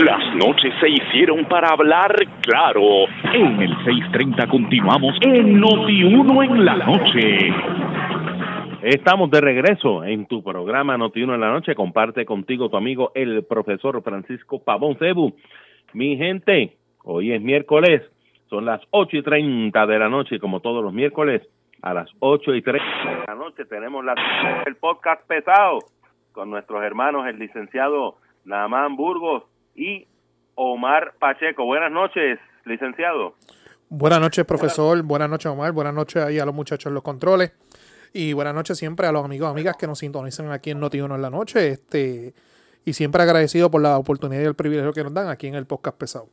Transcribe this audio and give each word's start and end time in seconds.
Las 0.00 0.34
noches 0.36 0.72
se 0.80 0.88
hicieron 0.88 1.44
para 1.44 1.68
hablar 1.68 2.14
claro. 2.40 3.04
En 3.32 3.60
el 3.60 3.76
630 3.84 4.46
continuamos 4.48 5.14
en 5.20 5.60
Noti1 5.60 6.44
en 6.46 6.64
la 6.64 6.76
noche. 6.76 7.52
Estamos 8.82 9.30
de 9.30 9.40
regreso 9.42 10.02
en 10.02 10.26
tu 10.26 10.42
programa 10.42 10.96
Noti1 10.96 11.34
en 11.34 11.40
la 11.40 11.50
noche. 11.50 11.74
Comparte 11.74 12.24
contigo 12.24 12.70
tu 12.70 12.76
amigo 12.78 13.12
el 13.14 13.44
profesor 13.44 14.02
Francisco 14.02 14.64
Pavón 14.64 14.96
Cebu. 14.96 15.34
Mi 15.92 16.16
gente, 16.16 16.76
hoy 17.04 17.32
es 17.32 17.42
miércoles, 17.42 18.02
son 18.48 18.64
las 18.64 18.80
8 18.90 19.18
y 19.18 19.22
30 19.22 19.86
de 19.86 19.98
la 19.98 20.08
noche, 20.08 20.40
como 20.40 20.60
todos 20.60 20.82
los 20.82 20.94
miércoles, 20.94 21.42
a 21.82 21.92
las 21.92 22.08
8 22.18 22.54
y 22.54 22.62
30 22.62 22.84
de 23.10 23.26
la 23.28 23.34
noche 23.34 23.66
tenemos 23.66 24.04
el 24.66 24.76
podcast 24.76 25.26
pesado 25.26 25.80
con 26.32 26.50
nuestros 26.50 26.82
hermanos, 26.82 27.26
el 27.26 27.38
licenciado 27.38 28.16
Namán 28.44 28.96
Burgos 28.96 29.51
y 29.74 30.06
Omar 30.54 31.14
Pacheco. 31.18 31.64
Buenas 31.64 31.90
noches, 31.90 32.38
licenciado. 32.64 33.34
Buenas 33.88 34.20
noches, 34.20 34.44
profesor. 34.44 35.02
Buenas 35.02 35.28
noches, 35.28 35.46
Omar. 35.46 35.72
Buenas 35.72 35.94
noches 35.94 36.22
ahí 36.22 36.38
a 36.38 36.46
los 36.46 36.54
muchachos 36.54 36.86
en 36.86 36.94
los 36.94 37.02
controles. 37.02 37.52
Y 38.14 38.32
buenas 38.32 38.54
noches 38.54 38.78
siempre 38.78 39.06
a 39.06 39.12
los 39.12 39.24
amigos 39.24 39.48
y 39.48 39.50
amigas 39.50 39.76
que 39.76 39.86
nos 39.86 39.98
sintonizan 39.98 40.50
aquí 40.50 40.70
en 40.70 40.80
Noti1 40.80 41.14
en 41.14 41.22
la 41.22 41.30
noche. 41.30 41.68
Este, 41.68 42.34
y 42.84 42.92
siempre 42.92 43.22
agradecido 43.22 43.70
por 43.70 43.80
la 43.80 43.98
oportunidad 43.98 44.42
y 44.42 44.46
el 44.46 44.54
privilegio 44.54 44.92
que 44.92 45.04
nos 45.04 45.14
dan 45.14 45.28
aquí 45.28 45.46
en 45.46 45.54
el 45.54 45.66
podcast 45.66 45.98
pesado. 45.98 46.28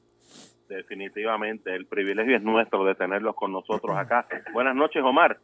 Definitivamente, 0.68 1.74
el 1.74 1.86
privilegio 1.86 2.38
es 2.38 2.44
nuestro 2.44 2.84
de 2.86 2.96
tenerlos 2.96 3.36
con 3.36 3.52
nosotros 3.52 3.96
acá. 3.98 4.28
Buenas 4.54 4.76
noches, 4.76 5.02
Omar. 5.04 5.40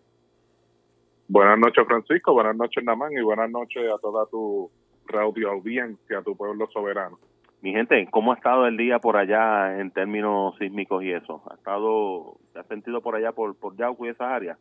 Buenas 1.27 1.57
noches, 1.57 1.83
Francisco. 1.87 2.33
Buenas 2.33 2.55
noches, 2.55 2.83
Namán. 2.83 3.11
Y 3.13 3.21
buenas 3.21 3.49
noches 3.49 3.83
a 3.91 3.97
toda 3.97 4.27
tu 4.27 4.69
radio 5.07 5.49
audiencia, 5.51 6.19
a 6.19 6.21
tu 6.21 6.35
pueblo 6.37 6.67
soberano. 6.71 7.17
Mi 7.65 7.73
gente, 7.73 8.07
¿cómo 8.11 8.31
ha 8.31 8.35
estado 8.35 8.67
el 8.67 8.77
día 8.77 8.99
por 8.99 9.17
allá 9.17 9.79
en 9.79 9.89
términos 9.89 10.55
sísmicos 10.59 11.03
y 11.03 11.11
eso? 11.11 11.41
¿Ha 11.49 11.55
estado, 11.55 12.37
ha 12.53 12.63
sentido 12.65 13.01
por 13.01 13.15
allá 13.15 13.31
por, 13.31 13.55
por 13.55 13.75
Yauco 13.75 14.05
y 14.05 14.09
esas 14.09 14.27
áreas? 14.27 14.59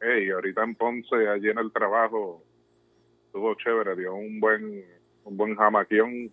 Hey, 0.00 0.30
ahorita 0.30 0.62
en 0.62 0.76
Ponce, 0.76 1.28
allí 1.28 1.48
en 1.48 1.58
el 1.58 1.72
trabajo, 1.72 2.44
estuvo 3.26 3.52
chévere, 3.56 3.96
dio 3.96 4.14
un 4.14 4.38
buen, 4.38 4.84
un 5.24 5.36
buen 5.36 5.56
jamaquión 5.56 6.30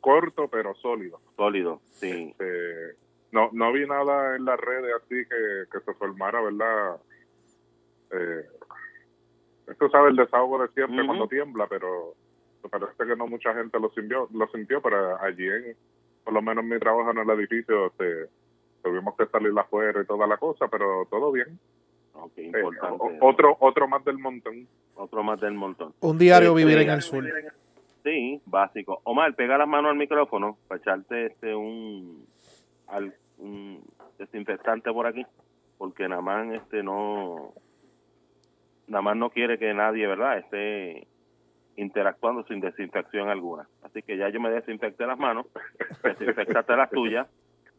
corto 0.00 0.46
pero 0.46 0.72
sólido. 0.76 1.20
Sólido, 1.34 1.80
sí. 1.82 2.28
Este, 2.30 2.96
no, 3.32 3.50
no 3.50 3.72
vi 3.72 3.88
nada 3.88 4.36
en 4.36 4.44
las 4.44 4.60
redes 4.60 4.94
así 5.02 5.16
que, 5.16 5.64
que 5.72 5.80
se 5.84 5.94
formara, 5.94 6.42
¿verdad? 6.42 6.96
Eh, 8.12 8.46
esto 9.66 9.90
sabe 9.90 10.10
el 10.10 10.16
desahogo 10.16 10.62
de 10.62 10.68
siempre 10.68 11.04
cuando 11.04 11.26
tiembla, 11.26 11.66
pero 11.68 12.14
parece 12.68 13.04
que 13.06 13.16
no 13.16 13.26
mucha 13.26 13.54
gente 13.54 13.78
lo 13.78 13.90
sintió, 13.90 14.28
lo 14.32 14.46
sintió 14.48 14.80
pero 14.80 15.20
allí, 15.20 15.46
en, 15.46 15.76
por 16.24 16.32
lo 16.32 16.42
menos 16.42 16.64
en 16.64 16.70
mi 16.70 16.78
trabajo 16.78 17.10
en 17.10 17.18
el 17.18 17.30
edificio, 17.30 17.86
este, 17.86 18.28
tuvimos 18.82 19.14
que 19.16 19.26
salir 19.26 19.52
afuera 19.58 20.00
y 20.02 20.06
toda 20.06 20.26
la 20.26 20.36
cosa, 20.36 20.68
pero 20.68 21.06
todo 21.10 21.32
bien. 21.32 21.58
Okay, 22.12 22.46
eh, 22.46 22.62
otro, 23.20 23.56
otro 23.58 23.88
más 23.88 24.04
del 24.04 24.18
montón. 24.18 24.68
Otro 24.94 25.22
más 25.22 25.40
del 25.40 25.54
montón. 25.54 25.94
Un 26.00 26.16
diario 26.16 26.50
este, 26.50 26.64
vivir 26.64 26.78
en 26.78 26.90
el 26.90 27.02
sur. 27.02 27.24
Sí, 28.04 28.40
básico. 28.46 29.00
Omar, 29.04 29.34
pega 29.34 29.58
las 29.58 29.66
manos 29.66 29.90
al 29.90 29.96
micrófono 29.96 30.58
para 30.68 30.80
echarte 30.80 31.26
este 31.26 31.54
un, 31.54 32.26
al, 32.86 33.14
un 33.38 33.82
desinfectante 34.18 34.92
por 34.92 35.06
aquí, 35.06 35.26
porque 35.78 36.08
nada 36.08 36.22
más 36.22 36.52
este 36.54 36.82
no 36.82 37.52
nada 38.86 39.02
más 39.02 39.16
no 39.16 39.30
quiere 39.30 39.58
que 39.58 39.72
nadie, 39.72 40.06
¿verdad?, 40.06 40.38
esté 40.38 41.06
interactuando 41.76 42.44
sin 42.44 42.60
desinfección 42.60 43.28
alguna. 43.28 43.68
Así 43.82 44.02
que 44.02 44.16
ya 44.16 44.28
yo 44.28 44.40
me 44.40 44.50
desinfecté 44.50 45.06
las 45.06 45.18
manos, 45.18 45.46
desinfectate 46.02 46.76
las 46.76 46.90
tuyas 46.90 47.26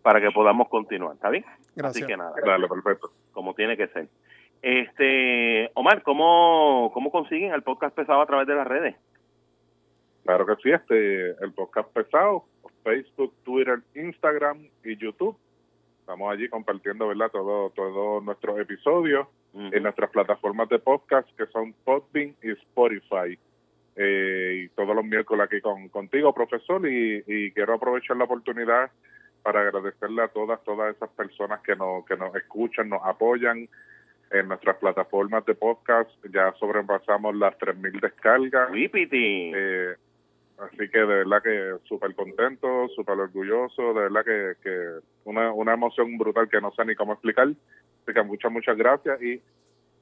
para 0.02 0.22
que 0.22 0.32
podamos 0.32 0.70
continuar, 0.70 1.16
¿está 1.16 1.30
bien? 1.30 1.46
Gracias. 1.76 2.04
Así 2.04 2.06
que 2.06 2.18
nada. 2.18 2.34
Dale, 2.46 2.68
perfecto. 2.68 3.10
Como 3.32 3.54
tiene 3.54 3.76
que 3.76 3.88
ser. 3.88 4.08
Este, 4.62 5.72
Omar, 5.74 6.04
¿cómo, 6.04 6.92
cómo 6.94 7.12
consiguen 7.12 7.54
el 7.54 7.64
podcast 7.64 7.96
pesado 7.96 8.22
a 8.22 8.26
través 8.26 8.48
de 8.48 8.56
las 8.56 8.68
redes? 8.68 8.96
Claro 10.24 10.46
que 10.46 10.56
sí, 10.64 10.72
este, 10.72 11.32
el 11.44 11.54
podcast 11.54 11.90
pesado, 11.92 12.46
Facebook, 12.84 13.34
Twitter, 13.44 13.80
Instagram 13.94 14.68
y 14.84 14.98
YouTube. 14.98 15.38
Estamos 16.00 16.32
allí 16.32 16.50
compartiendo, 16.50 17.08
¿verdad? 17.08 17.30
Todo, 17.32 17.70
todos 17.72 18.24
nuestros 18.24 18.60
episodios 18.60 19.28
en 19.54 19.84
nuestras 19.84 20.10
plataformas 20.10 20.68
de 20.70 20.80
podcast 20.80 21.30
que 21.38 21.46
son 21.48 21.74
Podbean 21.84 22.36
y 22.44 22.52
Spotify. 22.52 23.40
Eh, 23.96 24.64
y 24.64 24.70
todos 24.70 24.96
los 24.96 25.06
miércoles 25.06 25.46
aquí 25.46 25.62
con, 25.62 25.88
contigo, 25.90 26.34
profesor, 26.34 26.86
y, 26.88 27.24
y, 27.26 27.52
quiero 27.52 27.76
aprovechar 27.76 28.18
la 28.18 28.26
oportunidad 28.26 28.92
para 29.42 29.62
agradecerle 29.62 30.24
a 30.24 30.28
todas, 30.28 30.62
todas 30.64 30.96
esas 30.96 31.10
personas 31.12 31.62
que 31.62 31.76
nos, 31.76 32.06
que 32.06 32.18
nos 32.18 32.36
escuchan, 32.36 32.90
nos 32.90 33.02
apoyan 33.06 33.70
en 34.32 34.48
nuestras 34.48 34.78
plataformas 34.78 35.46
de 35.46 35.56
podcast. 35.56 36.10
Ya 36.34 36.52
sobrepasamos 36.60 37.36
las 37.36 37.58
3.000 37.58 38.02
descargas. 38.02 38.70
Eh, 38.74 39.96
así 40.58 40.90
que 40.90 41.00
de 41.00 41.06
verdad 41.06 41.44
que 41.44 41.76
súper 41.84 42.16
contento, 42.16 42.88
súper 42.90 43.20
orgulloso, 43.20 43.94
de 43.94 44.02
verdad 44.02 44.26
que, 44.26 44.54
que 44.64 44.90
una, 45.26 45.52
una 45.52 45.74
emoción 45.74 46.18
brutal 46.18 46.50
que 46.50 46.60
no 46.60 46.72
sé 46.72 46.84
ni 46.86 46.96
cómo 46.96 47.14
explicar. 47.14 47.48
Así 47.48 48.14
que 48.14 48.24
muchas, 48.24 48.52
muchas 48.52 48.78
gracias 48.78 49.22
y 49.22 49.42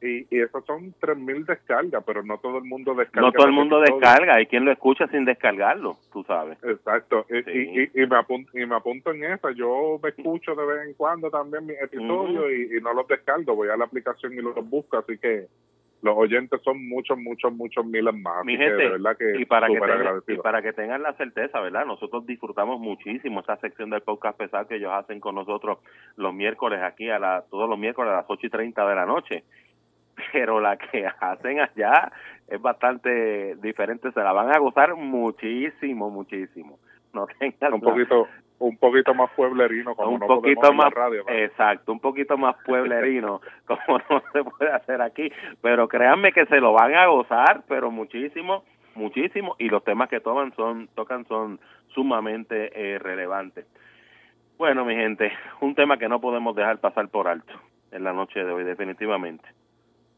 y, 0.03 0.27
y 0.29 0.41
esos 0.41 0.65
son 0.65 0.93
3.000 0.99 1.45
descargas, 1.45 2.03
pero 2.05 2.23
no 2.23 2.37
todo 2.37 2.57
el 2.57 2.65
mundo 2.65 2.93
descarga. 2.93 3.27
No 3.27 3.31
todo 3.31 3.47
el 3.47 3.53
mundo 3.53 3.79
descarga, 3.79 4.35
hay 4.35 4.45
quien 4.47 4.65
lo 4.65 4.71
escucha 4.71 5.07
sin 5.07 5.23
descargarlo, 5.23 5.97
tú 6.11 6.23
sabes. 6.23 6.57
Exacto, 6.63 7.25
y, 7.29 7.81
y, 7.81 7.91
y, 7.93 8.05
me 8.05 8.17
apunto, 8.17 8.57
y 8.57 8.65
me 8.65 8.75
apunto 8.75 9.11
en 9.11 9.23
eso, 9.23 9.49
yo 9.51 9.99
me 10.03 10.09
escucho 10.09 10.55
de 10.55 10.65
vez 10.65 10.87
en 10.87 10.93
cuando 10.95 11.31
también 11.31 11.65
mis 11.65 11.81
episodios 11.81 12.45
y, 12.51 12.81
no 12.81 12.93
los 12.93 13.07
descargo, 13.07 13.55
voy 13.55 13.69
a 13.69 13.77
la 13.77 13.85
aplicación 13.85 14.33
y 14.33 14.41
los 14.41 14.55
busco, 14.69 14.97
así 14.97 15.17
que 15.17 15.47
los 16.01 16.17
oyentes 16.17 16.61
son 16.63 16.85
muchos, 16.89 17.17
muchos, 17.17 17.53
muchos 17.53 17.85
miles 17.85 18.13
más. 18.13 18.43
Mi 18.43 18.57
gente, 18.57 18.91
y, 19.39 19.45
para 19.45 19.67
que 19.67 19.73
y 20.27 20.37
para 20.37 20.61
que 20.61 20.73
tengan 20.73 21.01
la 21.01 21.13
certeza, 21.13 21.61
¿verdad? 21.61 21.85
Nosotros 21.85 22.25
disfrutamos 22.25 22.77
muchísimo 22.81 23.39
esa 23.39 23.55
sección 23.55 23.89
del 23.89 24.01
podcast 24.01 24.37
pesado 24.37 24.67
que 24.67 24.75
ellos 24.75 24.91
hacen 24.91 25.21
con 25.21 25.35
nosotros 25.35 25.77
los 26.17 26.33
miércoles 26.33 26.81
aquí, 26.83 27.09
a 27.09 27.19
la, 27.19 27.45
todos 27.49 27.69
los 27.69 27.79
miércoles 27.79 28.11
a 28.11 28.17
las 28.17 28.25
8 28.27 28.47
y 28.47 28.49
30 28.49 28.85
de 28.85 28.95
la 28.95 29.05
noche 29.05 29.43
pero 30.31 30.59
la 30.59 30.77
que 30.77 31.05
hacen 31.19 31.59
allá 31.59 32.11
es 32.47 32.61
bastante 32.61 33.55
diferente, 33.55 34.11
se 34.11 34.19
la 34.19 34.31
van 34.33 34.53
a 34.55 34.59
gozar 34.59 34.95
muchísimo, 34.95 36.09
muchísimo. 36.09 36.79
No 37.13 37.27
tengan 37.39 37.73
un 37.73 37.81
poquito 37.81 38.27
un 38.59 38.77
poquito 38.77 39.13
más 39.13 39.29
pueblerino 39.31 39.93
como 39.93 40.11
un 40.11 40.19
no 40.21 40.27
poquito 40.27 40.71
más 40.73 40.93
radio, 40.93 41.25
exacto 41.27 41.91
un 41.91 41.99
poquito 41.99 42.37
más 42.37 42.55
pueblerino 42.65 43.41
como 43.65 43.99
no 44.09 44.23
se 44.31 44.43
puede 44.43 44.71
hacer 44.71 45.01
aquí. 45.01 45.31
Pero 45.61 45.87
créanme 45.87 46.31
que 46.31 46.45
se 46.45 46.59
lo 46.59 46.71
van 46.71 46.95
a 46.95 47.07
gozar 47.07 47.63
pero 47.67 47.91
muchísimo 47.91 48.63
muchísimo. 48.95 49.55
Y 49.57 49.69
los 49.69 49.83
temas 49.83 50.07
que 50.07 50.19
toman 50.19 50.53
son 50.55 50.87
tocan 50.95 51.25
son 51.25 51.59
sumamente 51.93 52.71
eh, 52.73 52.99
relevantes. 52.99 53.65
Bueno 54.57 54.85
mi 54.85 54.95
gente 54.95 55.31
un 55.59 55.75
tema 55.75 55.97
que 55.97 56.07
no 56.07 56.21
podemos 56.21 56.55
dejar 56.55 56.79
pasar 56.79 57.09
por 57.09 57.27
alto 57.27 57.53
en 57.91 58.03
la 58.03 58.13
noche 58.13 58.43
de 58.43 58.51
hoy 58.51 58.63
definitivamente 58.63 59.45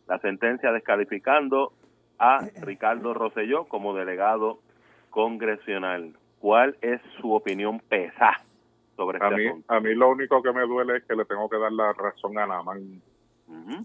la 0.07 0.19
sentencia 0.19 0.71
descalificando 0.71 1.73
a 2.19 2.47
Ricardo 2.61 3.13
Rosselló 3.13 3.65
como 3.65 3.93
delegado 3.93 4.59
congresional. 5.09 6.13
¿Cuál 6.39 6.77
es 6.81 7.01
su 7.19 7.33
opinión 7.33 7.79
pesa 7.79 8.41
sobre 8.95 9.17
este 9.17 9.27
a 9.27 9.37
mí, 9.37 9.47
asunto? 9.47 9.73
A 9.73 9.79
mí 9.79 9.95
lo 9.95 10.09
único 10.09 10.41
que 10.41 10.51
me 10.51 10.61
duele 10.61 10.97
es 10.97 11.03
que 11.05 11.15
le 11.15 11.25
tengo 11.25 11.49
que 11.49 11.57
dar 11.57 11.71
la 11.71 11.93
razón 11.93 12.37
a 12.37 12.45
Naman. 12.45 13.01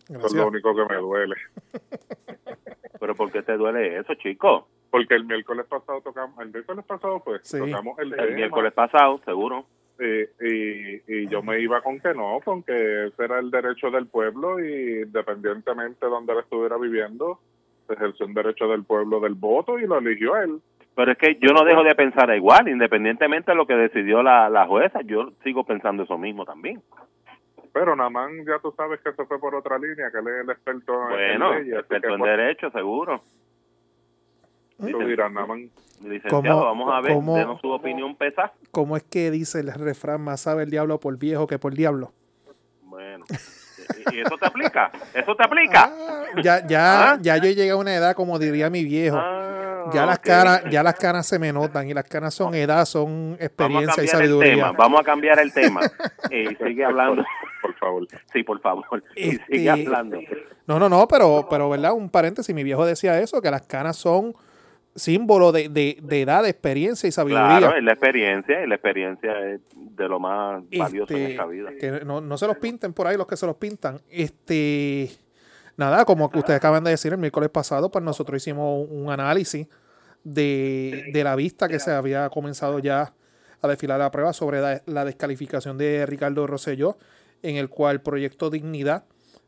Eso 0.09 0.27
es 0.27 0.35
lo 0.35 0.49
único 0.49 0.75
que 0.75 0.85
me 0.93 0.97
duele. 0.97 1.37
¿Pero 3.01 3.15
por 3.15 3.31
qué 3.31 3.43
te 3.43 3.57
duele 3.57 3.99
eso, 3.99 4.15
chico? 4.15 4.69
Porque 4.91 5.15
el 5.15 5.25
miércoles 5.25 5.67
pasado 5.67 6.01
tocamos, 6.01 6.39
el 6.41 6.51
miércoles 6.51 6.85
pasado 6.85 7.21
pues 7.21 7.49
tocamos 7.49 7.99
el, 7.99 8.19
el 8.19 8.35
miércoles 8.35 8.73
pasado, 8.73 9.21
seguro. 9.25 9.65
Y, 10.01 11.03
y, 11.07 11.29
yo 11.29 11.43
me 11.43 11.61
iba 11.61 11.83
con 11.83 12.01
que 12.01 12.15
no, 12.15 12.41
con 12.45 12.63
que 12.63 13.07
ese 13.07 13.25
era 13.25 13.39
el 13.39 13.51
derecho 13.51 13.91
del 13.91 14.07
pueblo 14.07 14.59
y 14.59 15.03
independientemente 15.03 16.07
de 16.07 16.11
donde 16.11 16.33
él 16.33 16.39
estuviera 16.41 16.79
viviendo, 16.79 17.39
ejerció 17.89 18.27
un 18.27 18.35
derecho 18.35 18.69
del 18.69 18.85
pueblo 18.85 19.21
del 19.21 19.35
voto 19.35 19.79
y 19.79 19.87
lo 19.87 19.99
eligió 19.99 20.37
él. 20.37 20.61
Pero 20.95 21.13
es 21.13 21.19
que 21.19 21.37
yo 21.41 21.53
no 21.53 21.65
dejo 21.65 21.85
de 21.85 21.95
pensar 21.95 22.35
igual, 22.35 22.69
independientemente 22.69 23.53
de 23.53 23.57
lo 23.57 23.67
que 23.67 23.75
decidió 23.75 24.23
la, 24.23 24.49
la 24.49 24.67
jueza, 24.67 25.01
yo 25.03 25.33
sigo 25.45 25.65
pensando 25.65 26.03
eso 26.03 26.19
mismo 26.19 26.45
también. 26.45 26.83
Pero 27.73 27.95
nada 27.95 28.11
más 28.11 28.31
ya 28.47 28.59
tú 28.59 28.73
sabes 28.77 29.01
que 29.01 29.11
eso 29.11 29.27
fue 29.27 29.39
por 29.39 29.55
otra 29.55 29.79
línea, 29.79 30.11
que 30.11 30.19
él 30.19 30.29
es 30.29 30.45
el 30.45 30.51
experto 30.51 30.93
bueno, 31.09 31.53
en 31.53 31.65
leyes. 31.65 31.79
experto 31.79 32.15
en 32.15 32.23
derecho, 32.23 32.71
seguro. 32.71 33.21
Licenciado, 36.03 36.65
vamos 36.65 36.91
a 36.93 37.01
ver, 37.03 37.13
denos 37.13 37.61
su 37.61 37.71
opinión 37.71 38.17
pesa. 38.17 38.53
¿Cómo 38.71 38.97
es 38.97 39.03
que 39.03 39.31
dice 39.31 39.61
el 39.61 39.73
refrán, 39.73 40.23
más 40.23 40.41
sabe 40.41 40.63
el 40.63 40.71
diablo 40.71 40.99
por 40.99 41.19
viejo 41.19 41.47
que 41.47 41.59
por 41.59 41.75
diablo? 41.75 42.13
Bueno, 42.85 43.27
¿y 44.11 44.21
eso 44.21 44.39
te 44.39 44.47
aplica? 44.47 44.91
¿Eso 45.13 45.37
te 45.37 45.45
aplica? 45.45 45.93
Ah, 45.93 46.25
ya, 46.43 46.67
ya, 46.67 47.13
¿Ah? 47.13 47.19
ya 47.21 47.37
yo 47.37 47.51
llegué 47.51 47.71
a 47.71 47.77
una 47.77 47.95
edad, 47.95 48.15
como 48.15 48.39
diría 48.39 48.71
mi 48.71 48.83
viejo, 48.83 49.19
ah, 49.21 49.91
ya 49.93 50.07
las 50.07 50.21
caras, 50.21 50.65
ya 50.71 50.83
las 50.83 50.95
canas 50.95 51.27
se 51.27 51.39
me 51.39 51.53
notan 51.53 51.89
y 51.89 51.93
las 51.93 52.05
canas 52.05 52.33
son 52.33 52.55
edad, 52.55 52.87
son 52.87 53.37
experiencia 53.39 54.03
y 54.03 54.09
sabiduría. 54.09 54.73
Vamos 54.73 55.01
a 55.01 55.05
cambiar 55.05 55.39
el 55.41 55.53
tema. 55.53 55.81
Eh, 56.33 56.57
sigue 56.65 56.85
hablando. 56.85 57.25
Por 57.61 57.75
favor. 57.75 58.07
Sí, 58.33 58.45
por 58.45 58.61
favor. 58.61 59.03
Este, 59.17 59.45
sigue 59.47 59.69
hablando. 59.69 60.21
No, 60.69 60.79
no, 60.79 60.89
no, 60.89 61.09
pero, 61.09 61.49
pero, 61.51 61.69
¿verdad? 61.69 61.93
Un 61.93 62.09
paréntesis, 62.09 62.55
mi 62.55 62.63
viejo 62.63 62.87
decía 62.87 63.19
eso, 63.19 63.43
que 63.43 63.51
las 63.51 63.63
canas 63.63 63.97
son 63.97 64.37
símbolo 64.95 65.53
de, 65.53 65.69
de, 65.69 65.99
de 66.03 66.23
edad, 66.23 66.43
de 66.43 66.51
experiencia 66.51 67.09
y 67.09 67.13
sabiduría. 67.13 67.59
Claro, 67.59 67.77
es 67.77 67.83
la 67.85 67.93
experiencia, 67.93 68.63
y 68.63 68.67
la 68.67 68.75
experiencia 68.75 69.51
es 69.51 69.61
de 69.75 70.09
lo 70.09 70.19
más 70.19 70.63
valioso 70.77 71.15
en 71.15 71.21
Este, 71.21 71.33
esta 71.33 71.47
vida. 71.47 71.71
Que 71.79 72.05
no, 72.05 72.21
no 72.21 72.37
se 72.37 72.47
los 72.47 72.57
pinten 72.59 72.93
por 72.93 73.07
ahí 73.07 73.17
los 73.17 73.27
que 73.27 73.37
se 73.37 73.47
los 73.47 73.57
pintan. 73.57 74.01
Este, 74.11 75.11
nada, 75.77 76.05
como 76.05 76.29
que 76.31 76.39
ustedes 76.41 76.59
acaban 76.59 76.83
de 76.85 76.91
decir 76.91 77.13
el 77.13 77.19
miércoles 77.19 77.51
pasado, 77.51 77.91
pues 77.91 78.05
nosotros 78.05 78.43
hicimos 78.43 78.89
un, 78.89 79.05
un 79.05 79.13
análisis 79.13 79.69
de, 80.25 81.11
de 81.13 81.25
la 81.25 81.37
vista 81.37 81.69
que 81.69 81.79
se 81.79 81.93
había 81.93 82.29
comenzado 82.29 82.79
ya 82.79 83.13
a 83.63 83.69
desfilar 83.69 83.99
la 83.99 84.11
prueba 84.11 84.33
sobre 84.33 84.61
la, 84.61 84.83
la 84.87 85.05
descalificación 85.05 85.79
de 85.79 86.05
Ricardo 86.07 86.47
Rosselló, 86.47 86.99
en 87.43 87.57
el 87.57 87.69
cual 87.69 88.01
Proyecto 88.03 88.51
Dignidad 88.51 89.05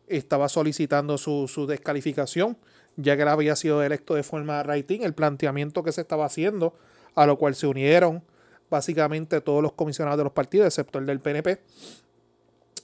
estaba 0.07 0.49
solicitando 0.49 1.19
su, 1.19 1.49
su 1.49 1.67
descalificación, 1.67 2.57
ya 2.97 3.17
que 3.17 3.23
él 3.23 3.29
había 3.29 3.57
sido 3.57 3.83
electo 3.83 4.15
de 4.15 4.23
forma 4.23 4.63
rating, 4.63 5.01
el 5.03 5.15
planteamiento 5.15 5.83
que 5.83 5.93
se 5.93 6.01
estaba 6.01 6.25
haciendo, 6.25 6.75
a 7.15 7.27
lo 7.27 7.39
cual 7.39 7.55
se 7.55 7.67
unieron 7.67 8.23
básicamente 8.71 9.41
todos 9.41 9.63
los 9.63 9.73
comisionados 9.73 10.19
de 10.19 10.25
los 10.25 10.33
partidos, 10.33 10.67
excepto 10.67 10.99
el 10.99 11.07
del 11.07 11.21
PNP, 11.21 11.61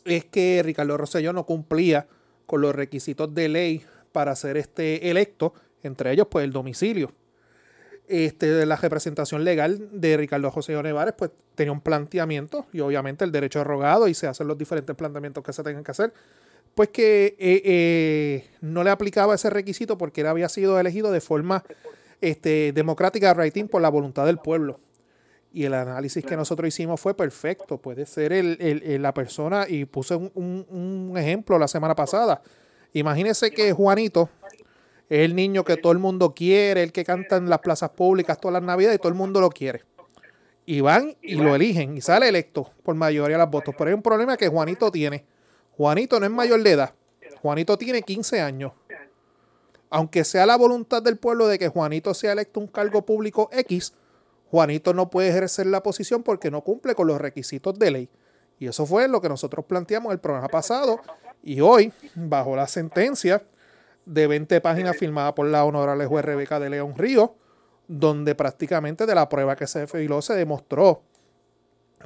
es 0.05 0.25
que 0.25 0.63
Ricardo 0.65 0.97
Rosselló 0.97 1.33
no 1.33 1.45
cumplía 1.45 2.07
con 2.47 2.61
los 2.61 2.75
requisitos 2.75 3.35
de 3.35 3.49
ley 3.49 3.85
para 4.13 4.35
ser 4.37 4.57
este 4.57 5.11
electo, 5.11 5.55
entre 5.83 6.13
ellos 6.13 6.27
pues 6.31 6.45
el 6.45 6.53
domicilio. 6.53 7.13
Este, 8.07 8.65
la 8.65 8.77
representación 8.77 9.45
legal 9.45 9.89
de 9.93 10.17
Ricardo 10.17 10.51
José 10.51 10.83
Nevares 10.83 11.13
pues 11.17 11.31
tenía 11.55 11.73
un 11.73 11.83
planteamiento 11.83 12.67
y 12.73 12.81
obviamente 12.81 13.23
el 13.25 13.33
derecho 13.33 13.63
rogado 13.65 14.09
y 14.09 14.15
se 14.15 14.27
hacen 14.27 14.49
los 14.49 14.57
diferentes 14.57 14.97
planteamientos 14.97 15.45
que 15.45 15.53
se 15.53 15.63
tengan 15.63 15.85
que 15.85 15.91
hacer 15.91 16.15
pues 16.79 16.91
que 16.91 17.35
eh, 17.41 17.63
eh, 17.65 18.51
no 18.61 18.85
le 18.85 18.91
aplicaba 18.91 19.35
ese 19.35 19.51
requisito 19.51 19.99
porque 19.99 20.21
él 20.21 20.29
había 20.29 20.49
sido 20.49 20.79
elegido 20.79 21.11
de 21.11 21.21
forma 21.21 21.65
este, 22.21 22.71
democrática 22.73 23.35
rating 23.35 23.65
por 23.65 23.83
la 23.83 23.89
voluntad 23.89 24.25
del 24.27 24.39
pueblo. 24.39 24.79
Y 25.53 25.65
el 25.65 25.75
análisis 25.75 26.25
que 26.25 26.37
nosotros 26.37 26.69
hicimos 26.69 27.01
fue 27.01 27.15
perfecto. 27.17 27.79
Puede 27.79 28.07
ser 28.07 28.33
el, 28.33 28.57
el- 28.61 28.85
el- 28.85 29.03
la 29.03 29.13
persona, 29.13 29.67
y 29.69 29.87
puse 29.87 30.15
un, 30.15 30.31
un- 30.37 30.67
un 31.11 31.19
ejemplo 31.19 31.59
la 31.59 31.67
semana 31.67 31.97
pasada. 31.97 32.43
Imagínese 32.93 33.51
que 33.51 33.73
Juanito 33.73 34.31
es 35.09 35.19
el 35.25 35.35
niño 35.35 35.65
que 35.65 35.79
todo 35.79 35.91
el 35.91 35.99
mundo 35.99 36.33
quiere, 36.33 36.85
el 36.85 36.93
que 36.93 37.05
canta 37.05 37.39
en 37.39 37.51
las 37.51 37.59
plazas 37.59 37.91
públicas 37.91 38.41
todas 38.41 38.53
las 38.53 38.63
navidades 38.63 38.95
y 38.95 38.99
todo 39.01 39.09
el 39.09 39.19
mundo 39.19 39.41
lo 39.41 39.51
quiere. 39.51 39.83
Y 40.65 40.81
van 40.81 41.17
y 41.23 41.35
lo 41.35 41.57
eligen 41.57 41.97
y 41.97 42.03
sale 42.03 42.29
electo 42.29 42.71
por 42.85 42.95
mayoría 42.95 43.37
de 43.37 43.43
los 43.43 43.51
votos. 43.51 43.75
Pero 43.77 43.89
hay 43.89 43.95
un 43.95 44.03
problema 44.03 44.37
que 44.37 44.47
Juanito 44.47 44.93
tiene. 44.93 45.25
Juanito 45.79 46.19
no 46.19 46.27
es 46.27 46.33
mayor 46.33 46.61
de 46.65 46.73
edad. 46.73 46.93
Juanito 47.41 47.79
tiene 47.79 48.03
15 48.03 48.41
años. 48.41 48.73
Aunque 49.91 50.25
sea 50.25 50.45
la 50.45 50.57
voluntad 50.57 51.01
del 51.01 51.17
pueblo 51.17 51.47
de 51.47 51.57
que 51.57 51.69
Juanito 51.69 52.13
sea 52.15 52.33
electo 52.33 52.59
un 52.59 52.67
cargo 52.67 53.07
público 53.07 53.49
X, 53.53 53.95
Juanito 54.51 54.93
no 54.93 55.09
puede 55.09 55.29
ejercer 55.29 55.67
la 55.67 55.85
posición 55.85 56.25
porque 56.25 56.51
no 56.51 56.63
cumple 56.63 56.97
con 56.97 57.07
los 57.07 57.21
requisitos 57.21 57.79
de 57.79 57.93
ley. 57.93 58.09
Y 58.59 58.67
eso 58.67 58.87
fue 58.87 59.07
lo 59.07 59.21
que 59.21 59.29
nosotros 59.29 59.65
planteamos 59.67 60.13
el 60.13 60.19
programa 60.19 60.49
pasado. 60.49 61.01
Y 61.45 61.61
hoy, 61.61 61.93
bajo 62.17 62.57
la 62.57 62.67
sentencia 62.67 63.45
de 64.05 64.27
20 64.27 64.61
páginas 64.61 64.97
firmada 64.97 65.33
por 65.33 65.47
la 65.47 65.65
honorable 65.65 66.07
juez 66.07 66.25
Rebeca 66.25 66.59
de 66.59 66.71
León 66.71 66.95
Río, 66.97 67.37
donde 67.87 68.35
prácticamente 68.35 69.07
de 69.07 69.15
la 69.15 69.29
prueba 69.29 69.55
que 69.55 69.69
se 69.69 69.87
filó 69.87 70.23
se 70.23 70.35
demostró 70.35 71.03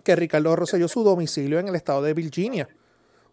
que 0.04 0.14
Ricardo 0.14 0.54
Rosselló 0.56 0.88
su 0.88 1.02
domicilio 1.02 1.58
en 1.58 1.68
el 1.68 1.74
estado 1.74 2.02
de 2.02 2.12
Virginia. 2.12 2.68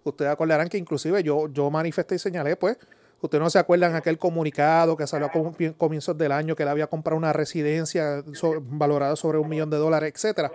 Ustedes 0.03 0.31
acordarán 0.31 0.69
que 0.69 0.77
inclusive 0.77 1.21
yo, 1.23 1.47
yo 1.49 1.69
manifesté 1.69 2.15
y 2.15 2.19
señalé, 2.19 2.55
pues, 2.55 2.77
ustedes 3.21 3.41
no 3.43 3.49
se 3.49 3.59
acuerdan 3.59 3.95
aquel 3.95 4.17
comunicado 4.17 4.95
que 4.95 5.05
salió 5.07 5.27
a 5.27 5.31
comi- 5.31 5.75
comienzos 5.77 6.17
del 6.17 6.31
año 6.31 6.55
que 6.55 6.63
él 6.63 6.69
había 6.69 6.87
comprado 6.87 7.17
una 7.17 7.33
residencia 7.33 8.23
valorada 8.61 9.15
sobre 9.15 9.37
un 9.37 9.49
millón 9.49 9.69
de 9.69 9.77
dólares, 9.77 10.13
etcétera. 10.15 10.51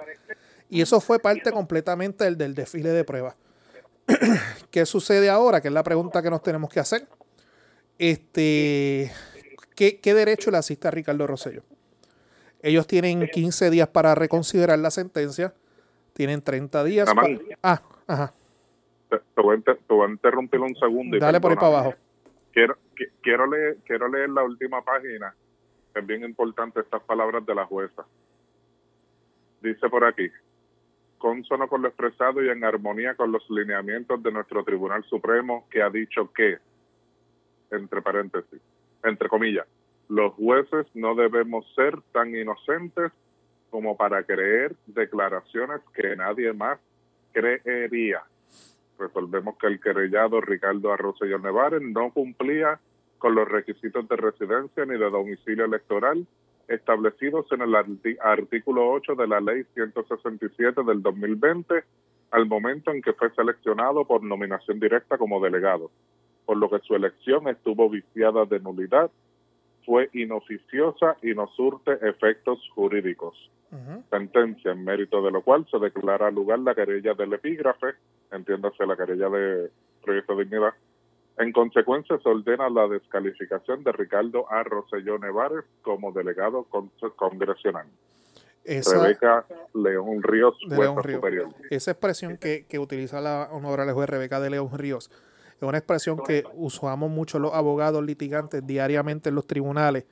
Y 0.70 0.80
eso 0.80 1.00
fue 1.00 1.18
parte 1.18 1.52
completamente 1.52 2.24
del, 2.24 2.38
del 2.38 2.54
desfile 2.54 2.88
de 2.90 3.04
pruebas. 3.04 3.34
¿Qué 4.70 4.86
sucede 4.86 5.28
ahora? 5.30 5.60
Que 5.60 5.68
es 5.68 5.74
la 5.74 5.82
pregunta 5.82 6.22
que 6.22 6.30
nos 6.30 6.42
tenemos 6.42 6.70
que 6.70 6.80
hacer. 6.80 7.06
Este, 7.98 9.12
¿qué, 9.76 10.00
qué 10.00 10.14
derecho 10.14 10.50
le 10.50 10.58
asiste 10.58 10.88
a 10.88 10.90
Ricardo 10.90 11.26
Rosselló? 11.26 11.62
Ellos 12.62 12.86
tienen 12.86 13.28
15 13.28 13.70
días 13.70 13.88
para 13.88 14.14
reconsiderar 14.14 14.78
la 14.78 14.90
sentencia. 14.90 15.52
Tienen 16.14 16.40
30 16.40 16.82
días. 16.84 17.06
Para- 17.14 17.28
Ah, 17.62 17.82
ajá. 18.06 18.32
Te, 19.18 19.24
te 19.34 19.42
voy 19.42 19.56
a 19.56 19.60
te 19.60 19.78
voy 19.88 20.06
a 20.08 20.10
interrumpir 20.10 20.60
un 20.60 20.74
segundo. 20.76 21.16
y 21.16 21.20
Dale 21.20 21.40
por 21.40 21.50
ahí 21.52 21.56
para 21.56 21.68
abajo. 21.68 21.94
Quiero, 22.52 22.76
qui- 22.96 23.10
quiero, 23.22 23.46
leer, 23.46 23.76
quiero 23.84 24.08
leer 24.08 24.30
la 24.30 24.44
última 24.44 24.82
página. 24.82 25.34
Es 25.94 26.06
bien 26.06 26.24
importante 26.24 26.80
estas 26.80 27.02
palabras 27.02 27.44
de 27.46 27.54
la 27.54 27.64
jueza. 27.66 28.04
Dice 29.60 29.88
por 29.88 30.04
aquí, 30.04 30.28
consono 31.18 31.68
con 31.68 31.82
lo 31.82 31.88
expresado 31.88 32.42
y 32.44 32.48
en 32.50 32.64
armonía 32.64 33.14
con 33.14 33.32
los 33.32 33.48
lineamientos 33.48 34.22
de 34.22 34.30
nuestro 34.32 34.62
Tribunal 34.64 35.04
Supremo 35.04 35.66
que 35.70 35.82
ha 35.82 35.88
dicho 35.90 36.30
que, 36.32 36.58
entre 37.70 38.02
paréntesis, 38.02 38.60
entre 39.02 39.28
comillas, 39.28 39.66
los 40.08 40.34
jueces 40.34 40.86
no 40.94 41.14
debemos 41.14 41.64
ser 41.74 41.98
tan 42.12 42.34
inocentes 42.36 43.10
como 43.70 43.96
para 43.96 44.22
creer 44.22 44.74
declaraciones 44.86 45.80
que 45.94 46.14
nadie 46.14 46.52
más 46.52 46.78
creería. 47.32 48.22
Resolvemos 48.98 49.56
que 49.58 49.66
el 49.66 49.80
querellado 49.80 50.40
Ricardo 50.40 50.92
Arrosello 50.92 51.38
Nevares 51.38 51.82
no 51.82 52.10
cumplía 52.12 52.80
con 53.18 53.34
los 53.34 53.48
requisitos 53.48 54.08
de 54.08 54.16
residencia 54.16 54.84
ni 54.84 54.98
de 54.98 55.10
domicilio 55.10 55.64
electoral 55.64 56.26
establecidos 56.68 57.46
en 57.52 57.62
el 57.62 57.74
artículo 58.20 58.90
8 58.90 59.14
de 59.14 59.26
la 59.26 59.40
ley 59.40 59.64
167 59.74 60.82
del 60.82 61.02
2020 61.02 61.84
al 62.30 62.46
momento 62.46 62.90
en 62.90 63.00
que 63.00 63.12
fue 63.12 63.30
seleccionado 63.34 64.04
por 64.04 64.22
nominación 64.22 64.80
directa 64.80 65.18
como 65.18 65.40
delegado, 65.40 65.90
por 66.44 66.56
lo 66.56 66.68
que 66.68 66.80
su 66.80 66.94
elección 66.94 67.48
estuvo 67.48 67.88
viciada 67.88 68.44
de 68.44 68.58
nulidad, 68.60 69.10
fue 69.84 70.08
inoficiosa 70.12 71.16
y 71.22 71.34
no 71.34 71.46
surte 71.48 71.92
efectos 72.02 72.58
jurídicos 72.74 73.50
sentencia, 74.08 74.70
en 74.70 74.84
mérito 74.84 75.20
de 75.20 75.32
lo 75.32 75.42
cual 75.42 75.66
se 75.68 75.78
declara 75.80 76.30
lugar 76.30 76.60
la 76.60 76.76
querella 76.76 77.12
del 77.14 77.32
epígrafe, 77.32 77.88
entiéndase 78.30 78.86
la 78.86 78.96
querella 78.96 79.28
de 79.28 79.68
Proyecto 80.00 80.36
de 80.36 80.44
Dignidad. 80.44 80.74
En 81.38 81.50
consecuencia, 81.50 82.16
se 82.22 82.28
ordena 82.28 82.70
la 82.70 82.86
descalificación 82.86 83.82
de 83.82 83.90
Ricardo 83.90 84.46
A. 84.48 84.62
Rosselló 84.62 85.18
Nevares 85.18 85.64
como 85.82 86.12
delegado 86.12 86.62
con- 86.70 86.92
congresional. 87.16 87.86
Esa, 88.62 89.02
Rebeca 89.02 89.44
León 89.74 90.22
Ríos, 90.22 90.56
de 90.68 90.76
León 90.78 91.02
Ríos. 91.02 91.16
superior. 91.18 91.48
esa 91.70 91.90
expresión 91.90 92.36
que, 92.36 92.66
que 92.68 92.78
utiliza 92.78 93.20
la 93.20 93.48
honorable 93.50 93.92
juez 93.92 94.08
Rebeca 94.08 94.38
de 94.38 94.50
León 94.50 94.68
Ríos 94.72 95.10
es 95.60 95.68
una 95.68 95.78
expresión 95.78 96.18
que 96.26 96.44
usamos 96.54 97.10
mucho 97.10 97.38
los 97.38 97.52
abogados 97.54 98.04
litigantes 98.04 98.66
diariamente 98.66 99.28
en 99.30 99.34
los 99.34 99.46
tribunales 99.46 100.04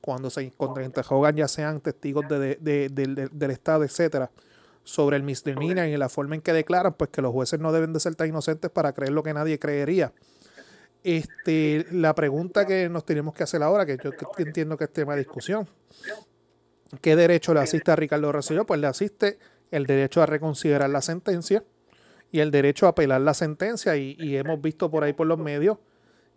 cuando 0.00 0.30
se 0.30 0.50
contrainterrogan 0.56 1.34
ya 1.36 1.48
sean 1.48 1.80
testigos 1.80 2.28
de, 2.28 2.38
de- 2.60 2.88
de- 2.88 3.28
del- 3.32 3.50
Estado, 3.50 3.84
etcétera, 3.84 4.30
sobre 4.84 5.16
el 5.16 5.22
misdemeanor 5.22 5.86
y 5.86 5.96
la 5.96 6.08
forma 6.08 6.34
en 6.36 6.40
que 6.40 6.52
declaran, 6.52 6.94
pues 6.94 7.10
que 7.10 7.20
los 7.20 7.32
jueces 7.32 7.58
no 7.60 7.72
deben 7.72 7.92
de 7.92 8.00
ser 8.00 8.14
tan 8.14 8.28
inocentes 8.28 8.70
para 8.70 8.92
creer 8.92 9.12
lo 9.12 9.22
que 9.22 9.34
nadie 9.34 9.58
creería. 9.58 10.12
Este, 11.04 11.86
la 11.90 12.14
pregunta 12.14 12.66
que 12.66 12.88
nos 12.88 13.04
tenemos 13.04 13.34
que 13.34 13.42
hacer 13.42 13.62
ahora, 13.62 13.86
que 13.86 13.96
yo 14.02 14.10
entiendo 14.38 14.76
que 14.76 14.84
es 14.84 14.92
tema 14.92 15.14
de 15.14 15.20
discusión, 15.20 15.68
¿qué 17.00 17.16
derecho 17.16 17.54
le 17.54 17.60
asiste 17.60 17.90
a 17.90 17.96
Ricardo 17.96 18.30
Rosselló? 18.32 18.66
Pues 18.66 18.80
le 18.80 18.86
asiste 18.86 19.38
el 19.70 19.86
derecho 19.86 20.22
a 20.22 20.26
reconsiderar 20.26 20.90
la 20.90 21.02
sentencia 21.02 21.64
y 22.30 22.40
el 22.40 22.50
derecho 22.50 22.86
a 22.86 22.90
apelar 22.90 23.20
la 23.20 23.34
sentencia 23.34 23.96
y, 23.96 24.16
y 24.18 24.36
hemos 24.36 24.60
visto 24.60 24.90
por 24.90 25.04
ahí 25.04 25.12
por 25.12 25.26
los 25.26 25.38
medios 25.38 25.78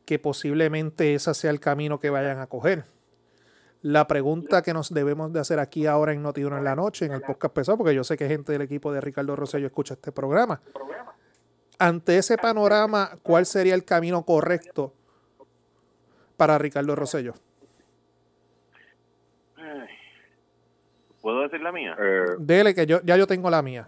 que 0.05 0.19
posiblemente 0.19 1.13
ese 1.13 1.33
sea 1.33 1.51
el 1.51 1.60
camino 1.60 2.00
que 2.00 2.10
vayan 2.10 2.39
a 2.39 2.48
coger. 2.48 2.86
La 3.81 4.07
pregunta 4.07 4.62
que 4.62 4.74
nos 4.74 4.93
debemos 4.93 5.33
de 5.33 5.39
hacer 5.39 5.60
aquí 5.60 5.88
ahora 5.88 6.13
en 6.13 6.21
Notiuno 6.21 6.57
en 6.57 6.63
la 6.63 6.75
noche, 6.75 7.05
en 7.05 7.13
el 7.13 7.21
podcast 7.21 7.53
pesado, 7.53 7.77
porque 7.79 7.95
yo 7.95 8.03
sé 8.03 8.15
que 8.15 8.27
gente 8.27 8.51
del 8.51 8.62
equipo 8.62 8.93
de 8.93 9.01
Ricardo 9.01 9.36
Rosselló 9.36 9.65
escucha 9.65 9.95
este 9.95 10.12
programa. 10.12 10.62
Ante 11.79 12.17
ese 12.17 12.38
panorama, 12.38 13.17
¿cuál 13.24 13.48
sería 13.48 13.74
el 13.74 13.83
camino 13.83 14.24
correcto 14.24 14.93
para 16.38 16.60
Ricardo 16.60 16.95
Rosselló? 16.95 17.33
¿Puedo 21.21 21.41
decir 21.41 21.62
la 21.62 21.71
mía? 21.71 21.95
Eh, 22.00 22.25
Dele 22.39 22.74
que 22.74 22.86
yo 22.86 23.01
ya 23.03 23.15
yo 23.15 23.27
tengo 23.27 23.50
la 23.50 23.62
mía. 23.62 23.86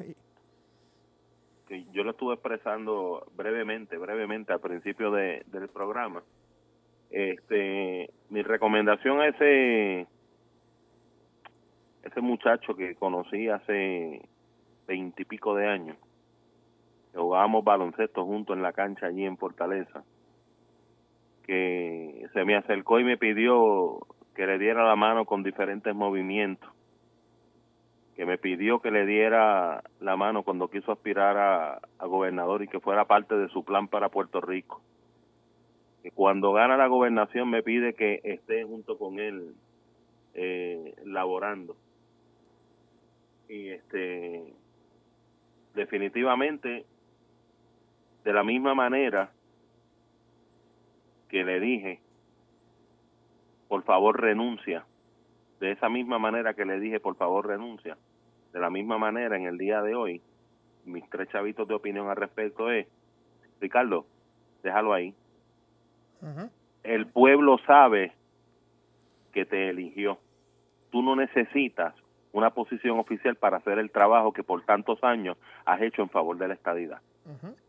Que 1.74 1.86
yo 1.92 2.04
lo 2.04 2.12
estuve 2.12 2.36
expresando 2.36 3.26
brevemente, 3.36 3.98
brevemente 3.98 4.54
al 4.54 4.60
principio 4.60 5.10
de, 5.10 5.44
del 5.48 5.70
programa. 5.70 6.22
Este, 7.10 8.12
mi 8.30 8.44
recomendación 8.44 9.20
a 9.20 9.28
ese 9.28 10.08
ese 12.04 12.22
muchacho 12.22 12.76
que 12.76 12.96
conocí 12.96 13.50
hace 13.50 14.22
veintipico 14.86 15.56
de 15.56 15.68
años, 15.68 15.98
que 17.12 17.18
jugábamos 17.18 17.64
baloncesto 17.64 18.24
juntos 18.26 18.56
en 18.56 18.62
la 18.62 18.74
cancha 18.74 19.08
allí 19.08 19.26
en 19.26 19.38
Fortaleza, 19.38 20.04
que 21.44 22.28
se 22.34 22.46
me 22.46 22.56
acercó 22.56 23.00
y 23.00 23.04
me 23.04 23.18
pidió 23.18 24.00
que 24.36 24.46
le 24.46 24.60
diera 24.60 24.86
la 24.86 24.96
mano 24.96 25.26
con 25.26 25.42
diferentes 25.42 25.96
movimientos, 25.96 26.70
que 28.16 28.26
me 28.26 28.38
pidió 28.38 28.80
que 28.80 28.92
le 28.92 29.06
diera 29.06 29.84
la 30.00 30.16
mano 30.16 30.44
cuando 30.44 30.70
quiso 30.70 30.92
aspirar 30.92 31.38
a, 31.38 32.06
gobernador 32.06 32.62
y 32.62 32.68
que 32.68 32.80
fuera 32.80 33.06
parte 33.06 33.36
de 33.36 33.50
su 33.50 33.64
plan 33.64 33.88
para 33.88 34.10
Puerto 34.10 34.40
Rico. 34.42 34.82
Que 36.04 36.12
cuando 36.12 36.54
gana 36.54 36.78
la 36.78 36.88
gobernación 36.88 37.50
me 37.50 37.64
pide 37.64 37.94
que 37.94 38.22
esté 38.24 38.64
junto 38.66 38.98
con 38.98 39.20
él 39.20 39.56
eh, 40.36 40.96
laborando. 41.06 41.76
Y 43.50 43.70
este 43.70 44.54
definitivamente 45.74 46.86
de 48.24 48.34
la 48.34 48.44
misma 48.44 48.76
manera 48.76 49.32
que 51.30 51.44
le 51.44 51.60
dije, 51.60 52.00
por 53.68 53.84
favor 53.84 54.22
renuncia, 54.22 54.86
de 55.60 55.72
esa 55.72 55.90
misma 55.90 56.20
manera 56.20 56.54
que 56.54 56.66
le 56.66 56.80
dije, 56.80 57.00
por 57.00 57.16
favor 57.16 57.48
renuncia, 57.48 57.98
de 58.54 58.60
la 58.60 58.70
misma 58.70 58.98
manera 58.98 59.36
en 59.36 59.46
el 59.46 59.58
día 59.58 59.82
de 59.82 59.96
hoy, 59.96 60.22
mis 60.86 61.10
tres 61.10 61.28
chavitos 61.30 61.68
de 61.68 61.74
opinión 61.74 62.08
al 62.08 62.16
respecto 62.16 62.72
es, 62.72 62.88
Ricardo, 63.60 64.06
déjalo 64.62 64.94
ahí. 64.94 65.14
El 66.84 67.08
pueblo 67.08 67.58
sabe 67.66 68.14
que 69.34 69.46
te 69.46 69.70
eligió. 69.70 70.20
Tú 70.92 71.02
no 71.02 71.16
necesitas 71.16 71.96
una 72.32 72.52
posición 72.52 73.00
oficial 73.00 73.36
para 73.36 73.58
hacer 73.58 73.80
el 73.80 73.92
trabajo 73.92 74.32
que 74.32 74.44
por 74.44 74.64
tantos 74.64 75.04
años 75.04 75.38
has 75.66 75.82
hecho 75.82 76.02
en 76.02 76.10
favor 76.10 76.38
de 76.38 76.48
la 76.48 76.54
estadidad. 76.54 77.02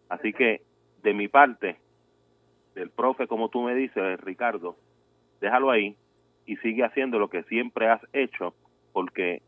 Así 0.09 0.33
que, 0.33 0.63
de 1.03 1.15
mi 1.15 1.29
parte, 1.29 1.79
del 2.75 2.91
profe, 2.91 3.27
como 3.27 3.49
tú 3.49 3.63
me 3.63 3.75
dices, 3.75 4.21
Ricardo, 4.21 4.77
déjalo 5.41 5.71
ahí 5.71 5.97
y 6.47 6.57
sigue 6.57 6.85
haciendo 6.85 7.19
lo 7.19 7.29
que 7.29 7.43
siempre 7.45 7.89
has 7.89 8.03
hecho, 8.13 8.55
porque 8.93 9.43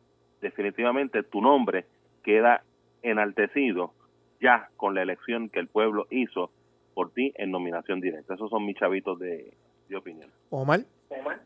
definitivamente 0.47 1.23
tu 1.25 1.41
nombre 1.41 1.85
queda 2.23 2.63
enaltecido 3.03 3.93
ya 4.41 4.69
con 4.77 4.95
la 4.95 5.03
elección 5.03 5.49
que 5.49 5.61
el 5.61 5.69
pueblo 5.69 6.07
hizo 6.11 6.51
por 6.95 7.11
ti 7.11 7.33
en 7.37 7.51
nominación 7.51 8.01
directa. 8.01 8.35
Esos 8.35 8.51
son 8.51 8.65
mis 8.65 8.77
chavitos 8.77 9.19
de, 9.19 9.53
de 9.89 9.97
opinión. 9.97 10.31
Omar. 10.51 10.81
Omar. 11.09 11.41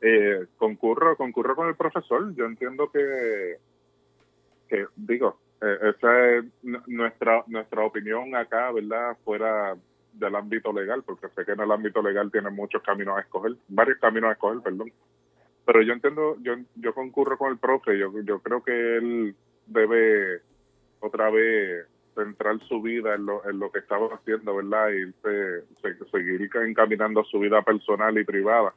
Eh, 0.00 0.46
concurro, 0.56 1.16
concurro 1.16 1.54
con 1.54 1.68
el 1.68 1.76
profesor. 1.76 2.34
Yo 2.34 2.46
entiendo 2.46 2.90
que, 2.90 3.56
que 4.68 4.86
digo, 4.96 5.38
eh, 5.60 5.94
esa 5.94 6.30
es 6.30 6.44
nuestra 6.86 7.44
nuestra 7.46 7.84
opinión 7.84 8.34
acá, 8.34 8.72
¿verdad? 8.72 9.16
Fuera 9.24 9.76
del 10.12 10.34
ámbito 10.34 10.72
legal, 10.72 11.02
porque 11.04 11.28
sé 11.28 11.44
que 11.44 11.52
en 11.52 11.60
el 11.60 11.70
ámbito 11.70 12.02
legal 12.02 12.30
tiene 12.30 12.50
muchos 12.50 12.82
caminos 12.82 13.16
a 13.16 13.20
escoger, 13.20 13.52
varios 13.68 13.98
caminos 13.98 14.30
a 14.30 14.32
escoger, 14.32 14.60
perdón. 14.60 14.92
Pero 15.64 15.82
yo 15.82 15.92
entiendo, 15.92 16.36
yo 16.42 16.54
yo 16.76 16.94
concurro 16.94 17.38
con 17.38 17.52
el 17.52 17.58
profe. 17.58 17.98
Yo 17.98 18.12
yo 18.22 18.40
creo 18.40 18.62
que 18.62 18.96
él 18.96 19.34
debe 19.66 20.40
otra 21.00 21.30
vez 21.30 21.86
centrar 22.14 22.58
su 22.60 22.82
vida 22.82 23.14
en 23.14 23.26
lo, 23.26 23.48
en 23.48 23.58
lo 23.58 23.70
que 23.70 23.78
estaba 23.78 24.14
haciendo, 24.14 24.56
¿verdad? 24.56 24.90
Y 24.90 25.12
seguir 26.10 26.50
encaminando 26.54 27.24
su 27.24 27.38
vida 27.38 27.62
personal 27.62 28.18
y 28.18 28.24
privada 28.24 28.74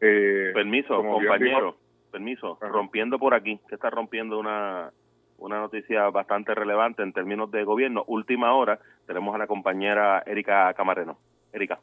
eh, 0.00 0.50
permiso, 0.54 1.02
compañero, 1.02 1.76
permiso, 2.10 2.58
rompiendo 2.60 3.18
por 3.18 3.34
aquí, 3.34 3.60
que 3.68 3.74
está 3.74 3.90
rompiendo 3.90 4.38
una, 4.38 4.90
una 5.38 5.60
noticia 5.60 6.08
bastante 6.10 6.54
relevante 6.54 7.02
en 7.02 7.12
términos 7.12 7.50
de 7.50 7.64
gobierno. 7.64 8.04
Última 8.06 8.54
hora, 8.54 8.78
tenemos 9.06 9.34
a 9.34 9.38
la 9.38 9.46
compañera 9.46 10.22
Erika 10.26 10.72
Camareno. 10.74 11.18
Erika. 11.52 11.78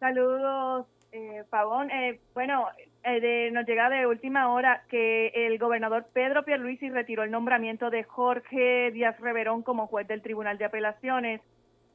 Saludos, 0.00 0.86
eh, 1.12 1.44
Pavón. 1.50 1.90
Eh, 1.90 2.18
bueno, 2.34 2.66
eh, 3.04 3.20
de, 3.20 3.50
nos 3.50 3.66
llega 3.66 3.88
de 3.90 4.06
última 4.06 4.52
hora 4.52 4.84
que 4.88 5.28
el 5.34 5.58
gobernador 5.58 6.06
Pedro 6.12 6.44
Pierluisi 6.44 6.90
retiró 6.90 7.22
el 7.24 7.30
nombramiento 7.30 7.90
de 7.90 8.04
Jorge 8.04 8.90
Díaz 8.92 9.18
Reverón 9.20 9.62
como 9.62 9.86
juez 9.86 10.06
del 10.06 10.22
Tribunal 10.22 10.58
de 10.58 10.66
Apelaciones. 10.66 11.40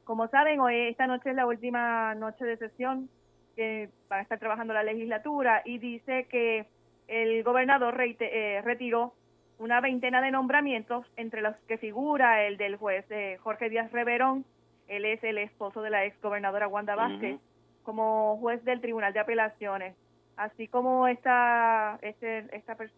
Como 0.04 0.28
saben, 0.28 0.60
hoy 0.60 0.74
esta 0.88 1.06
noche 1.06 1.30
es 1.30 1.36
la 1.36 1.46
última 1.46 2.14
noche 2.14 2.44
de 2.44 2.56
sesión 2.56 3.08
que 3.56 3.88
van 4.08 4.20
a 4.20 4.22
estar 4.22 4.38
trabajando 4.38 4.74
la 4.74 4.82
legislatura 4.82 5.62
y 5.64 5.78
dice 5.78 6.26
que 6.30 6.66
el 7.08 7.42
gobernador 7.42 7.96
eh, 8.00 8.62
retiró 8.64 9.14
una 9.58 9.80
veintena 9.80 10.20
de 10.20 10.30
nombramientos, 10.30 11.06
entre 11.16 11.42
los 11.42 11.56
que 11.66 11.78
figura 11.78 12.46
el 12.46 12.56
del 12.56 12.76
juez 12.76 13.04
eh, 13.10 13.38
Jorge 13.42 13.68
Díaz 13.70 13.90
Reverón, 13.90 14.44
él 14.88 15.04
es 15.04 15.22
el 15.24 15.38
esposo 15.38 15.82
de 15.82 15.90
la 15.90 16.04
ex 16.04 16.20
gobernadora 16.20 16.68
Wanda 16.68 16.94
Vázquez, 16.94 17.40
como 17.82 18.36
juez 18.38 18.64
del 18.64 18.80
Tribunal 18.80 19.12
de 19.12 19.20
Apelaciones. 19.20 19.94
Así 20.38 20.68
como 20.68 21.06
esta, 21.08 21.98
este, 22.00 22.46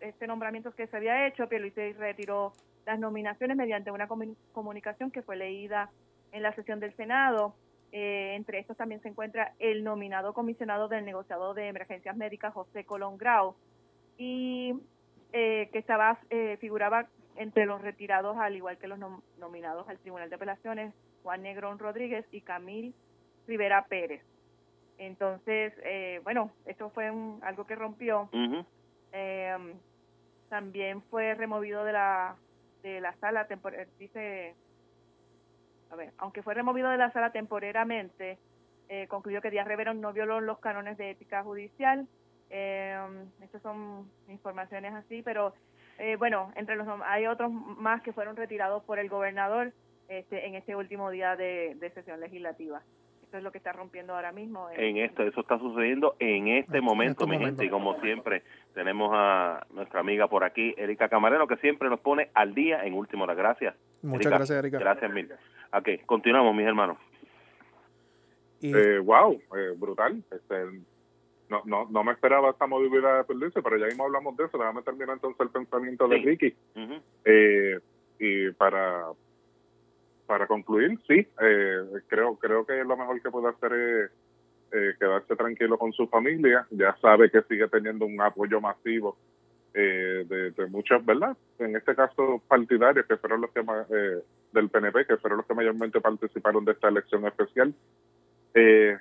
este 0.01 0.27
nombramiento 0.27 0.73
que 0.73 0.87
se 0.87 0.97
había 0.97 1.27
hecho, 1.27 1.49
Pierluisi 1.49 1.93
retiró 1.95 2.53
las 2.87 2.99
nominaciones 2.99 3.57
mediante 3.57 3.91
una 3.91 4.07
comunicación 4.53 5.11
que 5.11 5.23
fue 5.23 5.37
leída 5.37 5.91
en 6.33 6.43
la 6.43 6.55
sesión 6.55 6.81
del 6.81 6.95
Senado 6.97 7.55
eh, 7.93 8.35
entre 8.37 8.61
estos 8.61 8.77
también 8.77 9.03
se 9.03 9.09
encuentra 9.09 9.55
el 9.59 9.83
nominado 9.83 10.33
comisionado 10.33 10.87
del 10.87 11.05
negociado 11.05 11.55
de 11.55 11.69
emergencias 11.69 12.17
médicas, 12.17 12.55
José 12.55 12.85
Colón 12.85 13.19
Grau, 13.19 13.57
y 14.17 14.75
eh, 15.33 15.69
que 15.73 15.79
estaba 15.79 16.19
eh, 16.31 16.57
figuraba 16.61 17.09
entre 17.37 17.67
los 17.67 17.81
retirados, 17.81 18.37
al 18.39 18.55
igual 18.55 18.79
que 18.79 18.87
los 18.87 18.99
nominados 19.39 19.89
al 19.89 19.99
Tribunal 19.99 20.29
de 20.29 20.37
Apelaciones, 20.37 20.95
Juan 21.23 21.43
Negrón 21.43 21.79
Rodríguez 21.79 22.25
y 22.31 22.43
Camil 22.43 22.95
Rivera 23.47 23.87
Pérez. 23.89 24.23
Entonces, 25.01 25.73
bueno, 26.23 26.53
esto 26.67 26.91
fue 26.91 27.11
algo 27.43 27.67
que 27.67 27.75
rompió. 27.75 28.29
también 30.49 31.03
fue 31.11 31.35
removido 31.35 31.85
de 31.85 31.93
la 31.93 32.37
de 32.83 33.01
la 33.01 33.13
sala 33.17 33.47
temporal, 33.47 33.87
dice 33.99 34.55
a 35.91 35.97
ver, 35.97 36.13
aunque 36.19 36.43
fue 36.43 36.55
removido 36.55 36.89
de 36.91 36.97
la 36.97 37.11
sala 37.13 37.33
temporariamente, 37.33 38.39
eh, 38.89 39.07
concluyó 39.09 39.41
que 39.41 39.51
Díaz 39.51 39.67
Reverón 39.67 40.01
no 40.01 40.13
violó 40.13 40.41
los 40.41 40.59
cánones 40.59 40.97
de 40.99 41.11
ética 41.11 41.43
judicial. 41.43 42.07
Eh, 42.51 42.97
estas 43.43 43.63
son 43.63 44.11
informaciones 44.29 44.95
así, 44.95 45.23
pero 45.23 45.53
eh, 45.99 46.17
bueno, 46.17 46.53
entre 46.57 46.77
los 46.77 46.87
hay 47.05 47.27
otros 47.27 47.51
más 47.53 48.03
que 48.03 48.13
fueron 48.13 48.37
retirados 48.37 48.83
por 48.85 48.99
el 48.99 49.09
gobernador 49.09 49.73
este, 50.09 50.47
en 50.47 50.55
este 50.55 50.75
último 50.75 51.11
día 51.11 51.37
de, 51.37 51.77
sesión 51.95 52.21
legislativa. 52.21 52.83
Eso 53.31 53.39
es 53.39 53.45
lo 53.45 53.53
que 53.53 53.59
está 53.59 53.73
rompiendo 53.73 54.13
ahora 54.13 54.33
mismo. 54.33 54.69
En, 54.71 54.97
esto, 54.97 55.23
eso 55.23 55.43
está 55.43 55.57
sucediendo 55.57 56.17
en 56.19 56.49
este 56.49 56.81
momento, 56.81 57.29
mi 57.29 57.39
gente, 57.39 57.65
y 57.65 57.69
como 57.69 58.01
siempre 58.01 58.43
tenemos 58.75 59.13
a 59.15 59.65
nuestra 59.73 60.01
amiga 60.01 60.27
por 60.27 60.43
aquí, 60.43 60.75
Erika 60.77 61.09
Camarero, 61.09 61.47
que 61.47 61.57
siempre 61.59 61.89
nos 61.89 62.01
pone 62.01 62.31
al 62.35 62.55
día 62.55 62.85
en 62.85 62.95
última 62.95 63.23
hora. 63.23 63.35
Gracias. 63.35 63.77
Muchas 64.03 64.33
gracias, 64.33 64.59
Erika. 64.59 64.81
Gracias 64.81 65.13
mil. 65.13 65.31
Ok, 65.73 66.05
continuamos, 66.07 66.57
mis 66.57 66.67
hermanos. 66.67 66.99
Eh, 68.63 68.99
wow, 68.99 69.41
eh, 69.57 69.75
brutal. 69.77 70.25
Este, 70.29 70.65
no, 71.49 71.63
no, 71.67 71.87
no 71.89 72.03
me 72.03 72.11
esperaba 72.11 72.51
esta 72.51 72.67
movilidad 72.67 73.19
de 73.19 73.25
perderse, 73.25 73.63
pero 73.63 73.77
ya 73.77 73.87
mismo 73.87 74.07
hablamos 74.07 74.37
de 74.37 74.47
eso. 74.47 74.59
Déjame 74.59 74.83
terminar 74.83 75.11
entonces 75.15 75.41
el 75.41 75.51
pensamiento 75.51 76.09
de 76.09 76.17
Ricky. 76.17 76.57
eh, 77.25 77.79
y 78.19 78.51
para 78.51 79.05
para 80.31 80.47
concluir, 80.47 80.97
sí, 81.09 81.27
eh, 81.43 81.83
creo 82.07 82.37
creo 82.37 82.65
que 82.65 82.85
lo 82.85 82.97
mejor 82.97 83.21
que 83.21 83.33
puede 83.33 83.49
hacer 83.49 83.73
es 83.73 84.11
eh, 84.71 84.95
quedarse 84.97 85.35
tranquilo 85.35 85.77
con 85.77 85.93
su 85.93 86.07
familia. 86.07 86.69
Ya 86.71 86.97
sabe 87.03 87.33
que 87.33 87.43
sigue 87.49 87.67
teniendo 87.67 88.07
un 88.07 88.21
apoyo 88.21 88.61
masivo 88.61 89.17
eh, 89.75 90.25
de, 90.29 90.53
de 90.53 90.67
muchos, 90.69 91.05
¿verdad? 91.05 91.37
En 91.59 91.75
este 91.75 91.97
caso, 91.97 92.41
partidarios 92.47 93.07
que 93.07 93.17
fueron 93.17 93.41
los 93.41 93.51
que 93.51 93.65
más, 93.65 93.91
eh, 93.91 94.23
del 94.53 94.69
PNP, 94.69 95.05
que 95.07 95.17
fueron 95.17 95.39
los 95.39 95.47
que 95.49 95.55
mayormente 95.55 96.01
participaron 96.01 96.65
de 96.65 96.73
esta 96.73 96.87
elección 96.87 97.27
especial. 97.27 97.75
Eh, 98.55 98.97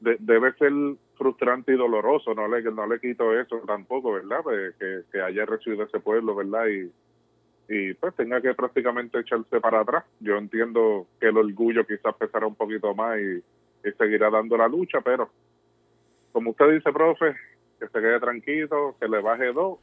debe 0.00 0.52
ser 0.54 0.72
frustrante 1.14 1.72
y 1.72 1.76
doloroso, 1.76 2.34
no 2.34 2.48
le, 2.48 2.62
no 2.64 2.88
le 2.88 2.98
quito 2.98 3.32
eso 3.38 3.58
tampoco, 3.64 4.14
¿verdad? 4.14 4.40
Pues, 4.42 4.74
que, 4.74 5.02
que 5.12 5.20
haya 5.20 5.46
recibido 5.46 5.84
ese 5.84 6.00
pueblo, 6.00 6.34
¿verdad? 6.34 6.66
Y, 6.66 6.90
y 7.68 7.94
pues 7.94 8.14
tenga 8.14 8.40
que 8.40 8.54
prácticamente 8.54 9.18
echarse 9.18 9.60
para 9.60 9.80
atrás. 9.80 10.04
Yo 10.20 10.36
entiendo 10.36 11.06
que 11.20 11.28
el 11.28 11.36
orgullo 11.36 11.86
quizás 11.86 12.14
pesará 12.16 12.46
un 12.46 12.54
poquito 12.54 12.94
más 12.94 13.18
y, 13.18 13.42
y 13.88 13.92
seguirá 13.98 14.30
dando 14.30 14.56
la 14.56 14.68
lucha, 14.68 15.00
pero 15.00 15.30
como 16.32 16.50
usted 16.50 16.72
dice, 16.72 16.92
profe, 16.92 17.36
que 17.78 17.88
se 17.88 18.00
quede 18.00 18.20
tranquilo, 18.20 18.96
que 18.98 19.08
le 19.08 19.20
baje 19.20 19.52
dos, 19.52 19.78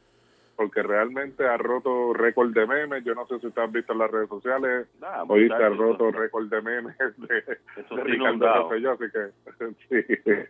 porque 0.56 0.82
realmente 0.82 1.46
ha 1.46 1.56
roto 1.56 2.12
récord 2.12 2.52
de 2.52 2.66
memes. 2.66 3.04
Yo 3.04 3.14
no 3.14 3.26
sé 3.26 3.38
si 3.38 3.46
usted 3.46 3.62
ha 3.62 3.66
visto 3.66 3.92
en 3.92 3.98
las 3.98 4.10
redes 4.10 4.28
sociales, 4.28 4.88
hoy 5.28 5.48
se 5.48 5.54
ha 5.54 5.68
roto 5.70 6.10
récord 6.10 6.48
de 6.48 6.60
memes 6.60 6.96
de, 6.98 7.58
Ricardo 8.02 8.54
Rosselló, 8.54 8.92
así 8.92 9.04
que 9.10 9.84
sí, 10.04 10.48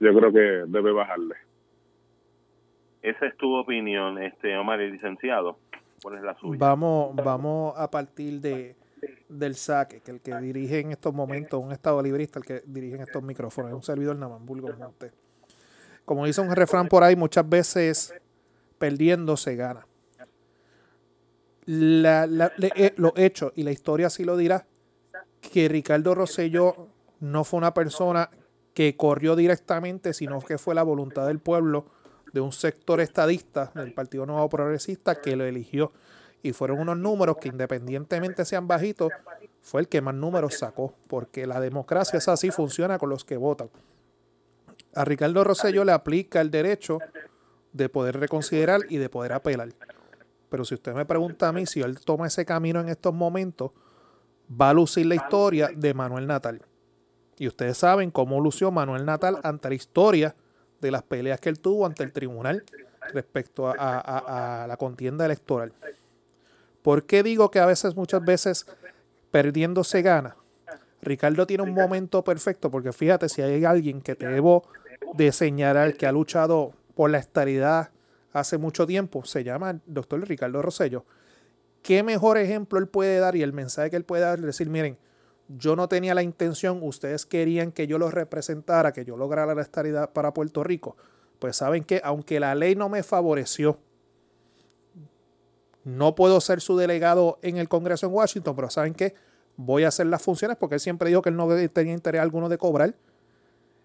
yo 0.00 0.14
creo 0.14 0.32
que 0.32 0.64
debe 0.66 0.92
bajarle. 0.92 1.36
esa 3.02 3.26
es 3.26 3.36
tu 3.36 3.54
opinión, 3.54 4.20
este 4.20 4.56
Omar, 4.56 4.80
el 4.80 4.92
licenciado. 4.92 5.58
Vamos, 6.58 7.16
vamos 7.16 7.74
a 7.76 7.90
partir 7.90 8.40
de 8.40 8.76
del 9.28 9.54
saque, 9.56 10.00
que 10.00 10.10
el 10.10 10.20
que 10.20 10.34
dirige 10.38 10.80
en 10.80 10.92
estos 10.92 11.12
momentos, 11.12 11.62
un 11.62 11.72
estado 11.72 12.00
librista, 12.02 12.38
el 12.38 12.44
que 12.44 12.62
dirige 12.66 12.96
en 12.96 13.02
estos 13.02 13.22
micrófonos, 13.22 13.70
es 13.70 13.74
un 13.74 13.82
servidor 13.82 14.16
Namambulgo 14.16 14.72
Monte. 14.74 15.12
Como 16.04 16.26
dice 16.26 16.40
un 16.40 16.54
refrán 16.54 16.88
por 16.88 17.02
ahí, 17.02 17.16
muchas 17.16 17.48
veces 17.48 18.14
perdiendo 18.78 19.36
se 19.36 19.56
gana. 19.56 19.86
La, 21.66 22.26
la, 22.26 22.52
eh, 22.58 22.92
lo 22.96 23.14
hecho, 23.16 23.52
y 23.56 23.62
la 23.62 23.72
historia 23.72 24.10
sí 24.10 24.24
lo 24.24 24.36
dirá, 24.36 24.66
que 25.40 25.68
Ricardo 25.68 26.14
Rosselló 26.14 26.88
no 27.20 27.44
fue 27.44 27.58
una 27.58 27.72
persona 27.72 28.28
que 28.74 28.96
corrió 28.96 29.36
directamente, 29.36 30.12
sino 30.12 30.40
que 30.40 30.58
fue 30.58 30.74
la 30.74 30.82
voluntad 30.82 31.26
del 31.26 31.38
pueblo, 31.38 31.86
de 32.34 32.40
un 32.40 32.52
sector 32.52 33.00
estadista 33.00 33.70
del 33.76 33.94
Partido 33.94 34.26
Nuevo 34.26 34.48
Progresista 34.48 35.20
que 35.20 35.36
lo 35.36 35.44
eligió. 35.44 35.92
Y 36.42 36.52
fueron 36.52 36.80
unos 36.80 36.98
números 36.98 37.36
que 37.40 37.48
independientemente 37.48 38.44
sean 38.44 38.66
bajitos, 38.66 39.12
fue 39.62 39.80
el 39.80 39.88
que 39.88 40.02
más 40.02 40.16
números 40.16 40.58
sacó, 40.58 40.94
porque 41.06 41.46
la 41.46 41.60
democracia 41.60 42.18
es 42.18 42.26
así, 42.26 42.50
funciona 42.50 42.98
con 42.98 43.08
los 43.08 43.24
que 43.24 43.36
votan. 43.36 43.70
A 44.94 45.04
Ricardo 45.04 45.44
Rosselló 45.44 45.84
le 45.84 45.92
aplica 45.92 46.40
el 46.40 46.50
derecho 46.50 46.98
de 47.72 47.88
poder 47.88 48.18
reconsiderar 48.18 48.80
y 48.88 48.98
de 48.98 49.08
poder 49.08 49.32
apelar. 49.32 49.68
Pero 50.50 50.64
si 50.64 50.74
usted 50.74 50.92
me 50.92 51.06
pregunta 51.06 51.48
a 51.48 51.52
mí 51.52 51.66
si 51.66 51.80
él 51.82 52.00
toma 52.00 52.26
ese 52.26 52.44
camino 52.44 52.80
en 52.80 52.88
estos 52.88 53.14
momentos, 53.14 53.70
va 54.50 54.70
a 54.70 54.74
lucir 54.74 55.06
la 55.06 55.14
historia 55.14 55.70
de 55.74 55.94
Manuel 55.94 56.26
Natal. 56.26 56.62
Y 57.38 57.46
ustedes 57.46 57.78
saben 57.78 58.10
cómo 58.10 58.40
lució 58.40 58.72
Manuel 58.72 59.04
Natal 59.04 59.38
ante 59.44 59.68
la 59.68 59.74
historia 59.76 60.34
de 60.84 60.90
las 60.90 61.02
peleas 61.02 61.40
que 61.40 61.48
él 61.48 61.58
tuvo 61.58 61.86
ante 61.86 62.02
el 62.02 62.12
tribunal 62.12 62.62
respecto 63.12 63.66
a, 63.66 64.66
la 64.68 64.76
contienda 64.76 65.24
electoral. 65.24 65.72
¿Por 66.82 67.06
qué 67.06 67.22
digo 67.22 67.50
que 67.50 67.58
a 67.58 67.66
veces, 67.66 67.96
muchas 67.96 68.22
veces, 68.22 68.66
perdiendo 69.30 69.82
se 69.82 70.02
gana? 70.02 70.36
Ricardo 71.00 71.46
tiene 71.46 71.62
un 71.62 71.72
momento 71.72 72.22
perfecto, 72.22 72.70
porque 72.70 72.92
fíjate, 72.92 73.28
si 73.30 73.40
hay 73.40 73.64
alguien 73.64 74.02
que 74.02 74.14
te 74.14 74.26
debo 74.26 74.64
de 75.14 75.32
señalar 75.32 75.96
que 75.96 76.06
ha 76.06 76.12
luchado 76.12 76.72
por 76.94 77.10
la 77.10 77.18
estabilidad 77.18 77.90
hace 78.32 78.58
mucho 78.58 78.86
tiempo, 78.86 79.24
se 79.24 79.42
llama 79.42 79.70
el 79.70 79.80
doctor 79.86 80.26
Ricardo 80.28 80.60
Rosello. 80.60 81.06
¿Qué 81.82 82.02
mejor 82.02 82.36
ejemplo 82.36 82.78
él 82.78 82.88
puede 82.88 83.18
dar 83.18 83.36
y 83.36 83.42
el 83.42 83.52
mensaje 83.52 83.90
que 83.90 83.96
él 83.96 84.04
puede 84.04 84.22
dar? 84.22 84.40
Decir, 84.40 84.68
miren, 84.68 84.98
yo 85.48 85.76
no 85.76 85.88
tenía 85.88 86.14
la 86.14 86.22
intención, 86.22 86.80
ustedes 86.82 87.26
querían 87.26 87.72
que 87.72 87.86
yo 87.86 87.98
los 87.98 88.14
representara, 88.14 88.92
que 88.92 89.04
yo 89.04 89.16
lograra 89.16 89.54
la 89.54 89.62
estabilidad 89.62 90.12
para 90.12 90.32
Puerto 90.32 90.64
Rico. 90.64 90.96
Pues 91.38 91.56
saben 91.56 91.84
que 91.84 92.00
aunque 92.02 92.40
la 92.40 92.54
ley 92.54 92.74
no 92.74 92.88
me 92.88 93.02
favoreció, 93.02 93.78
no 95.84 96.14
puedo 96.14 96.40
ser 96.40 96.60
su 96.60 96.76
delegado 96.78 97.38
en 97.42 97.58
el 97.58 97.68
Congreso 97.68 98.06
en 98.06 98.14
Washington, 98.14 98.56
pero 98.56 98.70
saben 98.70 98.94
que 98.94 99.14
voy 99.56 99.84
a 99.84 99.88
hacer 99.88 100.06
las 100.06 100.22
funciones 100.22 100.56
porque 100.56 100.76
él 100.76 100.80
siempre 100.80 101.10
dijo 101.10 101.20
que 101.20 101.28
él 101.28 101.36
no 101.36 101.46
tenía 101.68 101.92
interés 101.92 102.22
alguno 102.22 102.48
de 102.48 102.56
cobrar. 102.56 102.94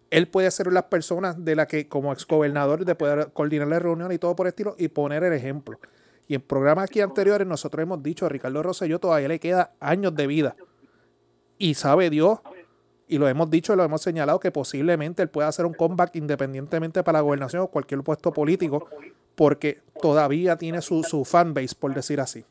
Él 0.10 0.28
puede 0.28 0.50
ser 0.50 0.72
las 0.72 0.84
personas 0.84 1.44
de 1.44 1.56
la 1.56 1.68
que 1.68 1.88
como 1.88 2.14
exgobernador 2.14 2.86
de 2.86 2.96
poder 2.96 3.32
coordinar 3.34 3.68
la 3.68 3.80
reunión 3.80 4.12
y 4.12 4.18
todo 4.18 4.36
por 4.36 4.48
estilo 4.48 4.76
y 4.78 4.88
poner 4.88 5.24
el 5.24 5.34
ejemplo. 5.34 5.78
Y 6.28 6.36
en 6.36 6.42
programas 6.42 6.86
aquí 6.86 7.02
anteriores 7.02 7.46
nosotros 7.46 7.84
hemos 7.84 8.02
dicho 8.02 8.26
a 8.26 8.30
Ricardo 8.30 8.64
Rosselló 8.64 9.00
todavía 9.00 9.28
le 9.28 9.40
queda 9.40 9.74
años 9.80 10.16
de 10.16 10.26
vida 10.26 10.56
y 11.60 11.76
sabe 11.76 12.10
Dios, 12.10 12.40
y 13.08 13.18
lo 13.18 13.28
hemos 13.28 13.50
dicho, 13.50 13.76
lo 13.76 13.84
hemos 13.84 14.02
señalado, 14.02 14.40
que 14.40 14.50
posiblemente 14.50 15.22
él 15.22 15.30
pueda 15.30 15.50
hacer 15.50 15.66
un 15.66 15.74
comeback 15.74 16.16
independientemente 16.16 17.04
para 17.04 17.20
la 17.20 17.22
gobernación 17.22 17.64
o 17.64 17.68
cualquier 17.68 18.02
puesto 18.02 18.32
político, 18.32 18.88
porque 19.36 19.82
todavía 20.02 20.56
tiene 20.56 20.82
su, 20.82 21.04
su 21.04 21.26
fanbase, 21.26 21.76
por 21.78 21.94
decir 21.94 22.22
así. 22.22 22.46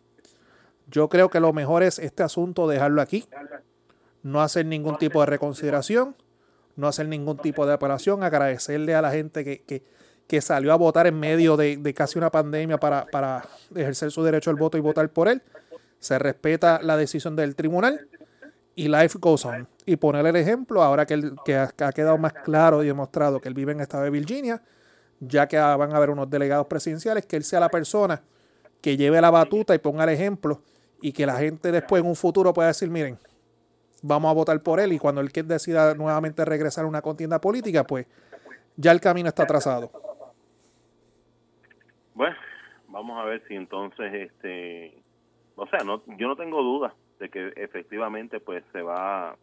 Yo 0.91 1.09
creo 1.09 1.31
que 1.31 1.41
lo 1.41 1.53
mejor 1.53 1.83
es 1.83 1.99
este 1.99 2.23
asunto 2.23 2.69
dejarlo 2.69 3.01
aquí, 3.01 3.25
no 4.23 4.43
hacer 4.43 4.67
ningún 4.67 4.99
tipo 4.99 5.21
de 5.21 5.27
reconsideración, 5.27 6.15
no 6.77 6.87
hacer 6.87 7.09
ningún 7.09 7.39
tipo 7.39 7.67
de 7.67 7.73
apelación, 7.73 8.23
agradecerle 8.23 8.95
a 8.95 9.03
la 9.03 9.11
gente 9.11 9.45
que, 9.45 9.83
que, 10.27 10.41
salió 10.43 10.73
a 10.73 10.77
votar 10.77 11.07
en 11.07 11.19
medio 11.19 11.57
de, 11.57 11.77
de 11.77 11.95
casi 11.95 12.19
una 12.19 12.31
pandemia 12.31 12.79
para, 12.79 13.07
para 13.07 13.49
ejercer 13.75 14.11
su 14.11 14.23
derecho 14.23 14.51
al 14.51 14.57
voto 14.57 14.77
y 14.77 14.81
votar 14.81 15.09
por 15.09 15.29
él. 15.29 15.43
Se 15.99 16.19
respeta 16.19 16.81
la 16.83 16.97
decisión 16.97 17.37
del 17.37 17.57
tribunal 17.57 18.09
y 18.79 18.87
life 18.87 19.19
goes 19.21 19.45
on. 19.45 19.67
Y 19.85 19.97
poner 19.97 20.25
el 20.25 20.37
ejemplo, 20.37 20.85
ahora 20.85 21.05
que, 21.05 21.33
que 21.45 21.57
ha, 21.57 21.93
quedado 21.93 22.17
más 22.17 22.33
claro 22.33 22.85
y 22.85 22.87
demostrado 22.87 23.41
que 23.41 23.49
él 23.49 23.55
vive 23.55 23.73
en 23.73 23.79
el 23.79 23.83
estado 23.83 24.05
de 24.05 24.11
Virginia, 24.11 24.63
ya 25.19 25.49
que 25.49 25.59
van 25.59 25.93
a 25.93 25.97
haber 25.97 26.11
unos 26.11 26.31
delegados 26.31 26.69
presidenciales, 26.69 27.27
que 27.27 27.35
él 27.35 27.43
sea 27.43 27.59
la 27.59 27.71
persona 27.71 28.23
que 28.81 28.97
lleve 28.97 29.21
la 29.21 29.33
batuta 29.33 29.75
y 29.75 29.79
ponga 29.79 30.05
el 30.05 30.11
ejemplo 30.11 30.63
y 31.03 31.11
que 31.11 31.27
la 31.27 31.35
gente 31.39 31.73
después 31.73 32.03
en 32.03 32.09
un 32.09 32.15
futuro 32.15 32.53
pueda 32.55 32.69
decir, 32.69 32.89
miren, 32.89 33.19
vamos 34.01 34.31
a 34.31 34.35
votar 34.35 34.63
por 34.63 34.79
él 34.79 34.93
y 34.93 34.99
cuando 35.01 35.21
él 35.23 35.33
decida 35.33 35.95
nuevamente 35.95 36.45
regresar 36.45 36.85
a 36.85 36.89
una 36.89 37.03
contienda 37.03 37.41
política, 37.41 37.83
pues 37.83 38.07
ya 38.77 38.93
el 38.93 39.01
camino 39.01 39.29
está 39.29 39.45
trazado. 39.45 39.91
Bueno, 42.15 42.37
vamos 42.87 43.19
a 43.21 43.25
ver 43.25 43.43
si 43.49 43.57
entonces, 43.57 44.15
este, 44.15 45.03
o 45.57 45.67
sea, 45.67 45.81
no, 45.81 46.01
yo 46.17 46.29
no 46.29 46.37
tengo 46.37 46.63
duda 46.63 46.95
de 47.19 47.29
que 47.29 47.53
efectivamente 47.57 48.41
pues 48.41 48.63
se 48.73 48.83
va 48.83 49.37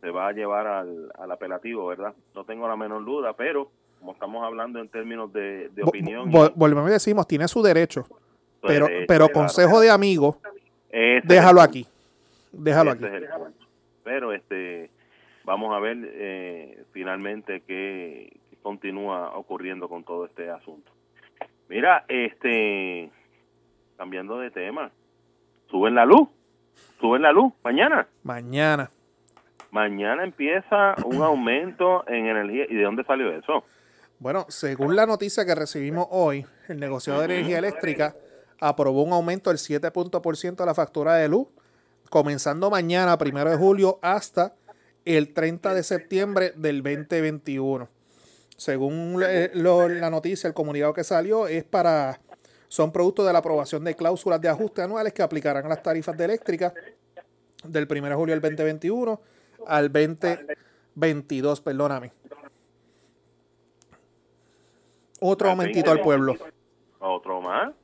se 0.00 0.10
va 0.10 0.28
a 0.28 0.32
llevar 0.32 0.66
al, 0.66 1.12
al 1.16 1.30
apelativo, 1.30 1.86
¿verdad? 1.86 2.12
No 2.34 2.44
tengo 2.44 2.66
la 2.66 2.76
menor 2.76 3.04
duda, 3.04 3.34
pero 3.34 3.70
como 4.00 4.12
estamos 4.12 4.44
hablando 4.44 4.80
en 4.80 4.88
términos 4.88 5.32
de, 5.32 5.70
opinión... 5.84 6.28
volvemos 6.28 6.90
y 6.90 6.92
decimos, 6.92 7.24
tiene 7.28 7.46
su 7.46 7.62
derecho, 7.62 8.04
pero, 8.60 8.88
pero 9.06 9.28
consejo 9.28 9.78
de 9.78 9.90
amigo, 9.90 10.38
déjalo 11.22 11.60
aquí, 11.60 11.86
déjalo 12.50 12.90
aquí. 12.90 13.04
pero 14.02 14.32
este 14.32 14.90
vamos 15.44 15.72
a 15.72 15.78
ver 15.78 15.98
eh, 16.02 16.82
finalmente 16.90 17.62
qué, 17.64 18.36
qué 18.50 18.56
continúa 18.56 19.36
ocurriendo 19.36 19.88
con 19.88 20.02
todo 20.02 20.26
este 20.26 20.50
asunto. 20.50 20.90
Mira, 21.68 22.04
este 22.08 23.08
cambiando 23.96 24.38
de 24.40 24.50
tema, 24.50 24.90
suben 25.70 25.94
la 25.94 26.04
luz 26.04 26.28
suben 27.00 27.22
la 27.22 27.32
luz 27.32 27.52
mañana. 27.64 28.06
Mañana. 28.22 28.90
Mañana 29.70 30.24
empieza 30.24 30.94
un 31.04 31.22
aumento 31.22 32.06
en 32.08 32.26
energía. 32.26 32.66
¿Y 32.68 32.76
de 32.76 32.82
dónde 32.82 33.04
salió 33.04 33.30
eso? 33.32 33.64
Bueno, 34.18 34.46
según 34.48 34.94
la 34.94 35.04
noticia 35.04 35.44
que 35.44 35.54
recibimos 35.54 36.06
hoy, 36.10 36.46
el 36.68 36.78
negociado 36.78 37.20
de 37.20 37.24
energía 37.24 37.58
eléctrica 37.58 38.14
aprobó 38.60 39.02
un 39.02 39.12
aumento 39.12 39.50
del 39.50 39.58
7% 39.58 40.56
de 40.56 40.66
la 40.66 40.74
factura 40.74 41.14
de 41.14 41.28
luz, 41.28 41.48
comenzando 42.08 42.70
mañana, 42.70 43.18
primero 43.18 43.50
de 43.50 43.56
julio, 43.56 43.98
hasta 44.00 44.54
el 45.04 45.32
30 45.32 45.74
de 45.74 45.82
septiembre 45.82 46.52
del 46.54 46.84
2021. 46.84 47.88
Según 48.56 49.18
la 49.18 50.10
noticia, 50.10 50.46
el 50.46 50.54
comunicado 50.54 50.92
que 50.92 51.02
salió 51.02 51.48
es 51.48 51.64
para 51.64 52.20
son 52.72 52.90
producto 52.90 53.22
de 53.22 53.34
la 53.34 53.40
aprobación 53.40 53.84
de 53.84 53.94
cláusulas 53.94 54.40
de 54.40 54.48
ajuste 54.48 54.80
anuales 54.80 55.12
que 55.12 55.22
aplicarán 55.22 55.66
a 55.66 55.68
las 55.68 55.82
tarifas 55.82 56.16
de 56.16 56.24
eléctrica 56.24 56.72
del 57.64 57.86
1 57.86 58.08
de 58.08 58.14
julio 58.14 58.34
del 58.34 58.40
2021 58.40 59.20
al 59.66 59.92
2022, 59.92 61.60
perdóname. 61.60 62.12
Otro 65.20 65.50
aumentito 65.50 65.90
al 65.90 66.00
pueblo. 66.00 66.34
Otro 66.98 67.42
más. 67.42 67.74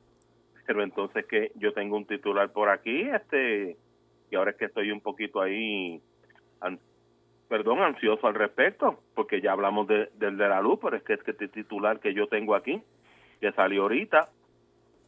Pero 0.65 0.81
entonces 0.81 1.23
que 1.27 1.51
yo 1.53 1.71
tengo 1.71 1.95
un 1.95 2.05
titular 2.05 2.51
por 2.51 2.69
aquí, 2.69 3.01
este, 3.01 3.77
y 4.31 4.35
ahora 4.35 4.51
es 4.51 4.57
que 4.57 4.65
estoy 4.65 4.89
un 4.89 5.01
poquito 5.01 5.39
ahí, 5.39 6.01
perdón, 7.47 7.83
ansioso 7.83 8.25
al 8.25 8.33
respecto, 8.33 9.03
porque 9.13 9.39
ya 9.39 9.51
hablamos 9.51 9.87
del 9.87 10.09
de, 10.17 10.31
la 10.31 10.61
luz, 10.61 10.79
pero 10.81 10.97
es 10.97 11.03
que 11.03 11.13
este 11.13 11.47
titular 11.47 11.99
que 11.99 12.15
yo 12.15 12.25
tengo 12.25 12.55
aquí, 12.55 12.81
que 13.39 13.51
salió 13.51 13.83
ahorita, 13.83 14.29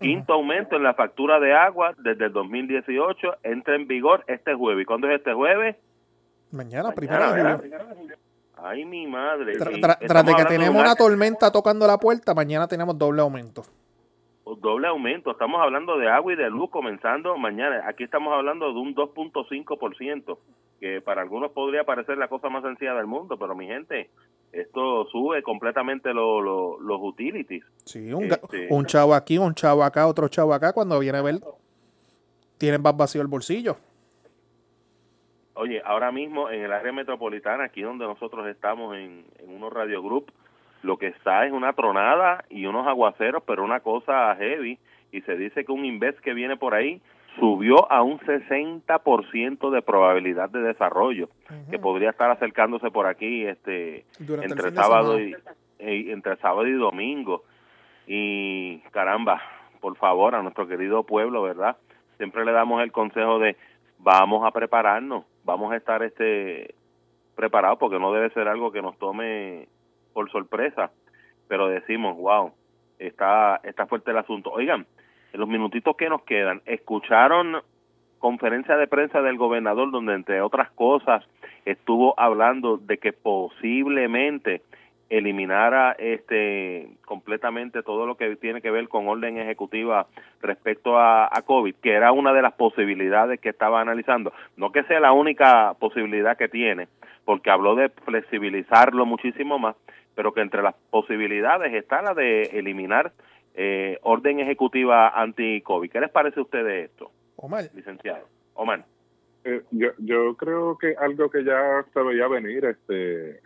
Quinto 0.02 0.34
aumento 0.34 0.76
en 0.76 0.84
la 0.84 0.96
factura 0.96 1.40
de 1.40 1.54
agua 1.54 1.94
desde 2.00 2.26
el 2.26 2.34
2018 2.34 3.36
entra 3.44 3.76
en 3.76 3.88
vigor 3.88 4.24
este 4.28 4.56
jueves. 4.56 4.82
¿Y 4.82 4.86
cuándo 4.86 5.08
es 5.08 5.18
este 5.20 5.34
jueves? 5.34 5.76
Mañana, 6.52 6.92
primero 6.92 7.32
de 7.32 8.16
Ay, 8.64 8.86
mi 8.86 9.08
madre. 9.08 9.58
tras 9.58 10.26
de 10.26 10.36
que 10.36 10.46
tenemos 10.46 10.82
una... 10.82 10.96
tormenta 10.96 11.52
tocando 11.52 11.88
la 11.88 11.98
puerta, 11.98 12.34
mañana 12.34 12.68
tenemos 12.68 12.98
doble 12.98 13.22
aumento. 13.22 13.64
Doble 14.58 14.88
aumento. 14.88 15.32
Estamos 15.32 15.62
hablando 15.62 15.98
de 15.98 16.10
agua 16.10 16.34
y 16.34 16.36
de 16.36 16.50
luz 16.50 16.70
comenzando 16.70 17.38
mañana. 17.38 17.84
Aquí 17.88 18.04
estamos 18.04 18.34
hablando 18.34 18.74
de 18.74 18.80
un 18.80 18.94
2.5%, 18.94 20.38
que 20.80 21.02
para 21.02 21.22
algunos 21.22 21.52
podría 21.52 21.84
parecer 21.84 22.18
la 22.18 22.28
cosa 22.28 22.50
más 22.50 22.64
sencilla 22.64 22.94
del 22.96 23.08
mundo, 23.08 23.38
pero 23.38 23.56
mi 23.56 23.68
gente, 23.68 24.10
esto 24.52 25.06
sube 25.06 25.42
completamente 25.44 26.14
los 26.14 26.78
utilities. 27.02 27.64
Sí, 27.86 28.12
un, 28.12 28.26
este, 28.26 28.68
un, 28.70 28.86
chavo 28.86 29.14
aquí, 29.14 29.38
un 29.38 29.54
chavo 29.54 29.84
acá, 29.84 30.08
otro 30.08 30.28
chavo 30.28 30.54
acá, 30.54 30.74
cuando 30.74 31.00
viene 31.00 31.18
a 31.18 31.22
ver, 31.22 31.36
tienen 32.58 32.82
más 32.82 32.96
vacío 32.96 33.22
el 33.22 33.28
bolsillo. 33.28 33.78
Oye, 35.54 35.82
ahora 35.86 36.12
mismo 36.12 36.50
en 36.50 36.64
el 36.64 36.72
área 36.72 36.92
metropolitana, 36.92 37.66
aquí 37.66 37.82
donde 37.82 38.06
nosotros 38.06 38.48
estamos 38.48 38.96
en, 38.96 39.26
en 39.40 39.50
unos 39.56 39.72
radio 39.72 40.02
group, 40.02 40.32
lo 40.82 40.98
que 40.98 41.08
está 41.08 41.46
es 41.46 41.54
una 41.54 41.74
tronada 41.74 42.44
y 42.50 42.66
unos 42.66 42.88
aguaceros, 42.88 43.44
pero 43.46 43.64
una 43.64 43.82
cosa 43.82 44.36
heavy. 44.36 44.80
Y 45.12 45.22
se 45.22 45.36
dice 45.36 45.66
que 45.66 45.72
un 45.72 45.86
invest 45.86 46.20
que 46.20 46.34
viene 46.34 46.58
por 46.58 46.74
ahí 46.74 47.02
subió 47.40 47.92
a 47.92 48.04
un 48.04 48.20
60% 48.20 49.70
de 49.72 49.82
probabilidad 49.82 50.50
de 50.50 50.62
desarrollo, 50.62 51.30
que 51.70 51.80
podría 51.80 52.10
estar 52.10 52.30
acercándose 52.32 52.92
por 52.92 53.08
aquí 53.08 53.46
este 53.46 54.06
entre 54.20 54.72
sábado 54.72 55.20
y, 55.20 55.36
entre 55.80 56.36
sábado 56.38 56.68
y 56.68 56.74
domingo. 56.74 57.44
Y 58.08 58.80
caramba, 58.92 59.42
por 59.80 59.96
favor, 59.98 60.36
a 60.36 60.42
nuestro 60.42 60.68
querido 60.68 61.04
pueblo, 61.04 61.42
¿verdad? 61.44 61.78
Siempre 62.18 62.46
le 62.46 62.52
damos 62.52 62.82
el 62.84 62.92
consejo 62.92 63.40
de 63.40 63.56
vamos 64.00 64.46
a 64.46 64.52
prepararnos, 64.52 65.26
vamos 65.44 65.72
a 65.72 65.78
estar 65.78 66.04
este 66.04 66.76
preparados 67.36 67.80
porque 67.80 68.00
no 68.00 68.12
debe 68.12 68.30
ser 68.32 68.48
algo 68.48 68.72
que 68.72 68.82
nos 68.82 68.98
tome 68.98 69.68
por 70.14 70.30
sorpresa, 70.32 70.92
pero 71.48 71.68
decimos, 71.68 72.18
wow, 72.18 72.52
está 73.00 73.62
está 73.64 73.86
fuerte 73.86 74.12
el 74.12 74.18
asunto. 74.18 74.52
Oigan, 74.52 74.86
en 75.34 75.40
los 75.40 75.50
minutitos 75.50 75.96
que 75.96 76.10
nos 76.10 76.24
quedan, 76.24 76.62
escucharon 76.66 77.58
conferencia 78.20 78.78
de 78.78 78.88
prensa 78.88 79.22
del 79.22 79.38
gobernador 79.38 79.92
donde 79.92 80.14
entre 80.14 80.42
otras 80.42 80.70
cosas 80.72 81.26
estuvo 81.66 82.14
hablando 82.20 82.78
de 82.78 82.98
que 82.98 83.14
posiblemente 83.14 84.62
eliminara 85.10 85.92
este 86.00 86.88
completamente 87.06 87.84
todo 87.84 88.06
lo 88.06 88.16
que 88.16 88.34
tiene 88.38 88.62
que 88.62 88.72
ver 88.72 88.88
con 88.88 89.10
orden 89.10 89.38
ejecutiva 89.38 90.08
respecto 90.42 90.98
a, 90.98 91.26
a, 91.26 91.42
COVID, 91.42 91.76
que 91.76 91.92
era 91.92 92.14
una 92.14 92.32
de 92.32 92.42
las 92.42 92.54
posibilidades 92.54 93.40
que 93.42 93.50
estaba 93.50 93.82
analizando. 93.82 94.32
No 94.56 94.72
que 94.72 94.84
sea 94.84 95.02
la 95.02 95.12
única 95.12 95.74
posibilidad 95.80 96.38
que 96.38 96.48
tiene, 96.48 96.88
porque 97.26 97.52
habló 97.52 97.76
de 97.76 97.90
flexibilizarlo 97.90 99.06
muchísimo 99.06 99.60
más, 99.60 99.76
pero 100.16 100.34
que 100.34 100.42
entre 100.42 100.62
las 100.62 100.76
posibilidades 100.90 101.74
está 101.74 102.02
la 102.02 102.14
de 102.14 102.44
eliminar 102.54 103.12
eh, 103.56 104.00
orden 104.04 104.40
ejecutiva 104.40 105.10
anti-COVID. 105.10 105.92
¿Qué 105.92 106.00
les 106.00 106.10
parece 106.10 106.40
a 106.40 106.44
ustedes 106.44 106.90
esto? 106.90 107.12
Omar. 107.36 107.70
Licenciado. 107.74 108.28
Omar. 108.54 108.86
Eh, 109.44 109.62
yo, 109.72 109.90
yo 109.98 110.36
creo 110.36 110.78
que 110.78 110.96
algo 111.00 111.30
que 111.30 111.44
ya 111.44 111.86
se 111.94 112.02
veía 112.02 112.28
venir, 112.28 112.66
este 112.66 113.40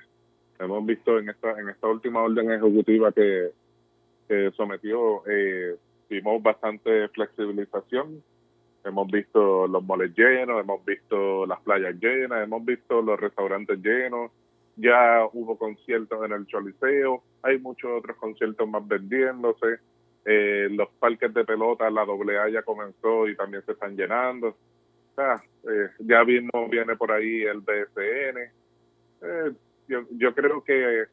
hemos 0.59 0.85
visto 0.85 1.19
en 1.19 1.29
esta 1.29 1.59
en 1.59 1.69
esta 1.69 1.87
última 1.87 2.21
orden 2.21 2.51
ejecutiva 2.51 3.11
que, 3.11 3.51
que 4.27 4.51
sometió, 4.51 5.23
eh, 5.27 5.75
vimos 6.09 6.41
bastante 6.41 7.07
flexibilización. 7.09 8.23
Hemos 8.83 9.07
visto 9.07 9.67
los 9.67 9.83
moles 9.83 10.11
llenos, 10.15 10.61
hemos 10.61 10.85
visto 10.85 11.45
las 11.47 11.59
playas 11.61 11.95
llenas, 11.99 12.43
hemos 12.43 12.63
visto 12.63 13.01
los 13.01 13.19
restaurantes 13.19 13.79
llenos, 13.79 14.31
ya 14.75 15.27
hubo 15.33 15.57
conciertos 15.57 16.23
en 16.23 16.33
el 16.33 16.45
Choliseo, 16.45 17.23
hay 17.41 17.57
muchos 17.57 17.89
otros 17.97 18.17
conciertos 18.17 18.67
más 18.69 18.87
vendiéndose, 18.87 19.79
eh, 20.25 20.67
los 20.71 20.89
parques 20.99 21.33
de 21.33 21.45
pelota, 21.45 21.89
la 21.89 22.01
AA 22.01 22.49
ya 22.49 22.63
comenzó 22.63 23.27
y 23.27 23.35
también 23.35 23.63
se 23.65 23.73
están 23.73 23.95
llenando. 23.95 24.55
eh, 25.17 25.89
ya 25.99 26.23
vino, 26.23 26.67
viene 26.69 26.95
por 26.95 27.11
ahí 27.11 27.43
el 27.43 27.59
BSN. 27.61 28.51
Eh, 29.21 29.51
yo, 29.87 30.01
yo 30.11 30.33
creo 30.33 30.63
que 30.63 31.05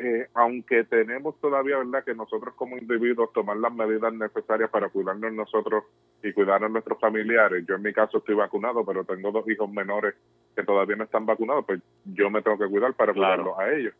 eh, 0.00 0.28
aunque 0.34 0.84
tenemos 0.84 1.40
todavía, 1.40 1.78
¿verdad?, 1.78 2.04
que 2.04 2.14
nosotros 2.14 2.54
como 2.54 2.78
individuos 2.78 3.32
tomar 3.32 3.56
las 3.56 3.74
medidas 3.74 4.12
necesarias 4.12 4.70
para 4.70 4.88
cuidarnos 4.90 5.32
nosotros 5.32 5.84
y 6.22 6.32
cuidar 6.32 6.62
a 6.62 6.68
nuestros 6.68 7.00
familiares. 7.00 7.64
Yo 7.66 7.74
en 7.74 7.82
mi 7.82 7.92
caso 7.92 8.18
estoy 8.18 8.36
vacunado, 8.36 8.84
pero 8.84 9.04
tengo 9.04 9.32
dos 9.32 9.48
hijos 9.48 9.68
menores 9.70 10.14
que 10.54 10.62
todavía 10.62 10.94
no 10.96 11.04
están 11.04 11.26
vacunados, 11.26 11.64
pues 11.66 11.80
yo 12.04 12.30
me 12.30 12.42
tengo 12.42 12.58
que 12.58 12.68
cuidar 12.68 12.94
para 12.94 13.12
cuidarlos 13.12 13.58
a 13.58 13.72
ellos. 13.72 13.94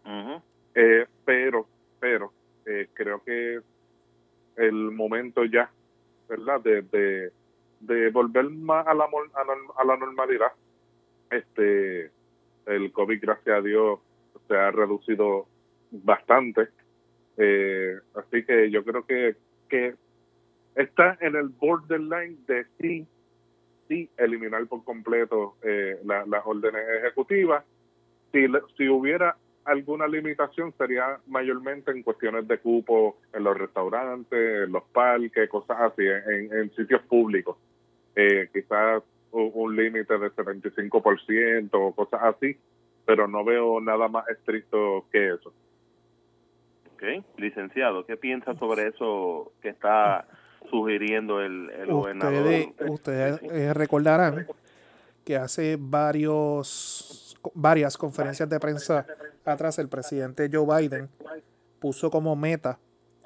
eh, 0.75 1.07
pero, 1.25 1.67
pero, 1.99 2.33
eh, 2.69 2.89
creo 2.93 3.23
que 3.25 3.61
el 4.57 4.75
momento 4.91 5.45
ya, 5.45 5.71
¿verdad?, 6.29 6.61
de, 6.61 7.33
de, 7.81 8.11
volver 8.11 8.51
más 8.51 8.87
a 8.87 8.95
la, 8.95 9.09
a 9.77 9.85
la 9.85 9.97
normalidad. 9.97 10.53
Este, 11.31 12.11
el 12.67 12.93
COVID, 12.93 13.21
gracias 13.23 13.57
a 13.57 13.63
Dios, 13.63 14.01
se 14.47 14.57
ha 14.57 14.71
reducido 14.71 15.47
bastante. 15.91 16.69
Eh, 17.37 17.99
así 18.15 18.45
que 18.45 18.71
yo 18.71 18.85
creo 18.85 19.07
que, 19.07 19.37
que 19.69 19.95
está 20.75 21.17
en 21.21 21.37
el 21.37 21.49
borderline 21.49 22.45
de 22.47 22.67
sí, 22.81 23.07
sí 23.89 24.11
eliminar 24.17 24.67
por 24.67 24.85
completo 24.85 25.57
eh, 25.63 25.99
las 26.05 26.43
órdenes 26.45 26.83
ejecutivas. 27.03 27.65
Si, 28.33 28.47
si 28.77 28.89
hubiera 28.89 29.37
alguna 29.69 30.07
limitación 30.07 30.73
sería 30.79 31.19
mayormente 31.27 31.91
en 31.91 32.03
cuestiones 32.03 32.49
de 32.49 32.59
cupo 32.59 33.19
en 33.33 33.45
los 33.45 33.57
restaurantes, 33.57 34.65
en 34.65 34.73
los 34.73 34.85
parques, 34.85 35.49
cosas 35.49 35.77
así, 35.81 36.03
en, 36.03 36.53
en 36.53 36.75
sitios 36.75 37.03
públicos. 37.03 37.57
Eh, 38.17 38.49
quizás 38.53 39.03
un, 39.33 39.51
un 39.55 39.77
límite 39.77 40.19
de 40.19 40.31
75% 40.31 41.71
o 41.73 41.93
cosas 41.95 42.21
así, 42.23 42.57
pero 43.05 43.29
no 43.29 43.45
veo 43.45 43.81
nada 43.81 44.09
más 44.09 44.29
estricto 44.29 45.07
que 45.13 45.35
eso. 45.35 45.53
Ok, 46.95 47.25
licenciado, 47.37 48.05
¿qué 48.07 48.17
piensa 48.17 48.55
sobre 48.55 48.89
eso 48.89 49.53
que 49.63 49.69
está 49.69 50.27
sugiriendo 50.71 51.41
el, 51.41 51.71
el 51.71 51.87
gobernador? 51.87 52.75
Ustedes 52.89 53.41
eh, 53.43 53.73
recordarán 53.73 54.47
que 55.25 55.37
hace 55.37 55.77
varios 55.79 57.39
varias 57.55 57.97
conferencias 57.97 58.49
de 58.49 58.59
prensa 58.59 59.07
atrás 59.53 59.79
el 59.79 59.89
presidente 59.89 60.51
Joe 60.53 60.81
Biden 60.81 61.09
puso 61.79 62.11
como 62.11 62.37
meta 62.37 62.79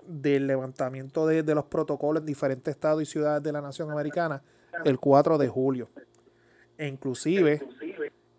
del 0.06 0.46
levantamiento 0.46 1.26
de, 1.26 1.42
de 1.42 1.54
los 1.54 1.64
protocolos 1.66 2.22
en 2.22 2.26
diferentes 2.26 2.74
estados 2.74 3.02
y 3.02 3.06
ciudades 3.06 3.42
de 3.42 3.52
la 3.52 3.60
nación 3.60 3.90
americana 3.90 4.42
el 4.84 4.98
4 4.98 5.38
de 5.38 5.48
julio. 5.48 5.88
E 6.78 6.86
inclusive, 6.86 7.62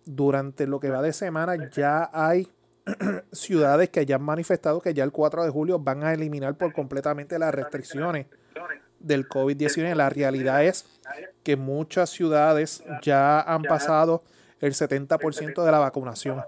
durante 0.06 0.68
lo 0.68 0.80
que 0.80 0.90
va 0.90 1.02
de 1.02 1.14
semana 1.14 1.70
ya 1.70 2.10
hay 2.12 2.48
ciudades 3.32 3.90
que 3.90 4.06
ya 4.06 4.18
han 4.18 4.24
manifestado 4.24 4.82
que 4.82 4.94
ya 4.94 5.04
el 5.04 5.12
4 5.12 5.46
de 5.46 5.50
julio 5.50 5.80
van 5.80 6.04
a 6.04 6.14
eliminar 6.14 6.58
por 6.58 6.74
completamente 6.74 7.40
las 7.40 7.54
restricciones 7.54 8.28
del 9.00 9.28
COVID-19. 9.28 9.96
La 9.96 10.10
realidad 10.10 10.64
es 10.64 10.86
que 11.44 11.56
muchas 11.56 12.10
ciudades 12.10 12.84
ya 13.02 13.40
han 13.42 13.64
pasado 13.64 14.24
el 14.60 14.74
70% 14.74 15.64
de 15.64 15.72
la 15.72 15.80
vacunación. 15.80 16.44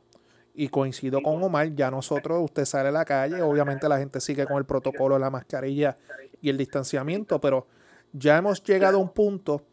Y 0.55 0.69
coincido 0.69 1.21
con 1.21 1.43
Omar, 1.43 1.75
ya 1.75 1.91
nosotros, 1.91 2.41
usted 2.41 2.65
sale 2.65 2.89
a 2.89 2.91
la 2.91 3.03
calle, 3.03 3.41
obviamente 3.41 3.89
la 3.89 3.97
gente 3.97 4.21
sigue 4.21 4.45
con 4.45 4.57
el 4.57 4.65
protocolo 4.65 5.19
la 5.19 5.29
mascarilla 5.29 5.97
y 6.41 6.49
el 6.49 6.57
distanciamiento, 6.57 7.41
pero 7.41 7.67
ya 8.13 8.37
hemos 8.37 8.63
llegado 8.63 8.97
a 8.97 9.01
un 9.01 9.09
punto 9.09 9.63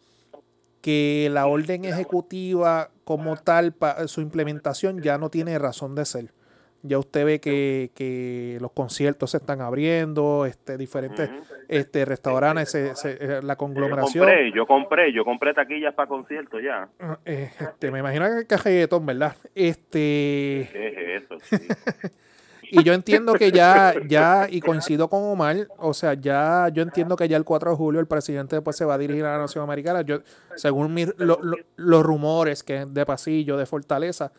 que 0.81 1.29
la 1.31 1.47
orden 1.47 1.85
ejecutiva 1.85 2.91
como 3.05 3.37
tal, 3.37 3.77
su 4.07 4.21
implementación 4.21 5.01
ya 5.01 5.19
no 5.19 5.31
tiene 5.31 5.57
razón 5.59 5.95
de 5.95 6.05
ser 6.05 6.35
ya 6.83 6.99
usted 6.99 7.25
ve 7.25 7.41
que, 7.41 7.91
que, 7.95 8.59
los 8.61 8.73
conciertos 8.73 9.31
se 9.31 9.37
están 9.37 9.61
abriendo, 9.61 10.47
este, 10.47 10.77
diferentes 10.77 11.31
este, 11.69 12.05
restaurantes, 12.05 12.71
se, 12.71 12.95
se, 12.97 13.43
la 13.43 13.57
conglomeración. 13.57 14.27
Yo 14.27 14.31
compré, 14.31 14.53
yo 14.53 14.67
compré, 14.67 15.13
yo 15.13 15.25
compré 15.25 15.55
taquillas 15.55 15.95
para 15.95 16.09
conciertos 16.09 16.61
ya. 16.63 16.89
Ah, 17.01 17.19
eh, 17.25 17.51
este, 17.59 17.91
me 17.91 18.01
imagino 18.01 18.27
que 18.27 18.41
es 18.41 18.45
cajetón, 18.47 19.07
¿verdad? 19.07 19.37
Este... 19.55 20.69
¿Qué 20.73 21.17
es 21.17 21.23
eso? 21.23 21.39
Sí. 21.41 21.57
y 22.73 22.83
yo 22.83 22.95
entiendo 22.95 23.35
que 23.35 23.53
ya, 23.53 23.95
ya, 24.09 24.49
y 24.51 24.61
coincido 24.61 25.09
con 25.09 25.23
Omar, 25.23 25.69
o 25.79 25.95
sea, 25.95 26.15
ya 26.15 26.69
yo 26.73 26.83
entiendo 26.83 27.17
que 27.17 27.29
ya 27.29 27.37
el 27.37 27.45
4 27.45 27.71
de 27.71 27.77
julio 27.77 28.01
el 28.01 28.09
presidente 28.09 28.57
después 28.57 28.77
se 28.77 28.85
va 28.85 28.95
a 28.95 28.99
dirigir 28.99 29.25
a 29.25 29.33
la 29.33 29.39
Nación 29.39 29.63
Americana. 29.63 30.03
Yo, 30.03 30.19
según 30.57 30.93
mi, 30.93 31.07
lo, 31.17 31.39
lo, 31.43 31.57
los 31.77 32.03
rumores 32.03 32.65
que 32.65 32.87
de 32.87 33.07
pasillo, 33.07 33.57
de 33.57 33.67
Fortaleza, 33.67 34.33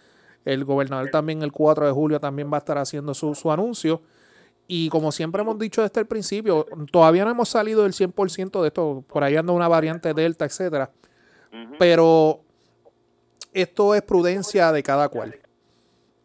el 0.45 0.65
gobernador 0.65 1.09
también 1.09 1.41
el 1.41 1.51
4 1.51 1.85
de 1.85 1.91
julio 1.91 2.19
también 2.19 2.51
va 2.51 2.57
a 2.57 2.59
estar 2.59 2.77
haciendo 2.77 3.13
su, 3.13 3.35
su 3.35 3.51
anuncio. 3.51 4.01
Y 4.67 4.89
como 4.89 5.11
siempre 5.11 5.41
hemos 5.41 5.59
dicho 5.59 5.81
desde 5.81 6.01
el 6.01 6.07
principio, 6.07 6.65
todavía 6.91 7.25
no 7.25 7.31
hemos 7.31 7.49
salido 7.49 7.83
del 7.83 7.93
100% 7.93 8.61
de 8.61 8.67
esto. 8.67 9.03
Por 9.07 9.23
ahí 9.23 9.35
anda 9.35 9.51
una 9.53 9.67
variante 9.67 10.13
Delta, 10.13 10.45
etcétera. 10.45 10.89
Uh 11.51 11.55
-huh. 11.55 11.75
Pero 11.77 12.41
esto 13.53 13.93
es 13.93 14.01
prudencia 14.01 14.71
de 14.71 14.83
cada 14.83 15.09
cual. 15.09 15.35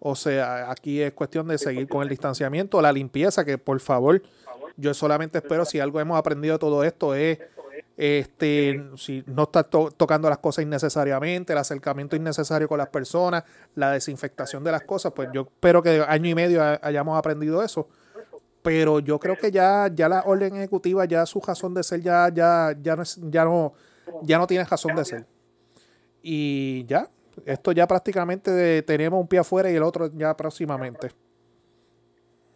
O 0.00 0.14
sea, 0.14 0.70
aquí 0.70 1.00
es 1.02 1.12
cuestión 1.12 1.48
de 1.48 1.58
seguir 1.58 1.88
con 1.88 2.02
el 2.02 2.08
distanciamiento, 2.08 2.80
la 2.80 2.92
limpieza, 2.92 3.44
que 3.44 3.58
por 3.58 3.80
favor, 3.80 4.22
yo 4.76 4.94
solamente 4.94 5.38
espero 5.38 5.64
si 5.64 5.80
algo 5.80 5.98
hemos 5.98 6.16
aprendido 6.16 6.54
de 6.54 6.58
todo 6.60 6.84
esto 6.84 7.14
es 7.14 7.38
este, 7.98 8.80
si 8.94 9.24
no 9.26 9.42
está 9.42 9.64
to 9.64 9.90
tocando 9.90 10.28
las 10.28 10.38
cosas 10.38 10.64
innecesariamente, 10.64 11.52
el 11.52 11.58
acercamiento 11.58 12.14
innecesario 12.14 12.68
con 12.68 12.78
las 12.78 12.86
personas, 12.90 13.42
la 13.74 13.90
desinfectación 13.90 14.62
de 14.62 14.70
las 14.70 14.84
cosas, 14.84 15.12
pues 15.12 15.28
yo 15.34 15.42
espero 15.42 15.82
que 15.82 16.04
año 16.06 16.30
y 16.30 16.34
medio 16.36 16.62
hayamos 16.80 17.18
aprendido 17.18 17.60
eso. 17.60 17.88
Pero 18.62 19.00
yo 19.00 19.18
creo 19.18 19.36
que 19.36 19.50
ya, 19.50 19.88
ya 19.92 20.08
la 20.08 20.22
orden 20.26 20.54
ejecutiva, 20.54 21.06
ya 21.06 21.26
su 21.26 21.40
razón 21.40 21.74
de 21.74 21.82
ser, 21.82 22.00
ya, 22.00 22.28
ya, 22.32 22.72
ya, 22.80 22.94
no, 22.94 23.02
ya, 23.30 23.44
no, 23.44 23.72
ya 24.22 24.38
no 24.38 24.46
tiene 24.46 24.64
razón 24.64 24.94
de 24.94 25.04
ser. 25.04 25.26
Y 26.22 26.84
ya, 26.86 27.08
esto 27.46 27.72
ya 27.72 27.88
prácticamente 27.88 28.52
de, 28.52 28.82
tenemos 28.82 29.20
un 29.20 29.26
pie 29.26 29.40
afuera 29.40 29.72
y 29.72 29.74
el 29.74 29.82
otro 29.82 30.08
ya 30.14 30.36
próximamente. 30.36 31.08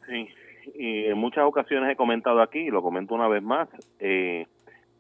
Sí, 0.07 0.29
y 0.77 1.07
en 1.07 1.19
muchas 1.19 1.45
ocasiones 1.45 1.91
he 1.91 1.97
comentado 1.97 2.41
aquí, 2.43 2.61
y 2.61 2.71
lo 2.71 2.81
comento 2.81 3.15
una 3.15 3.27
vez 3.27 3.43
más, 3.43 3.69
eh, 3.99 4.47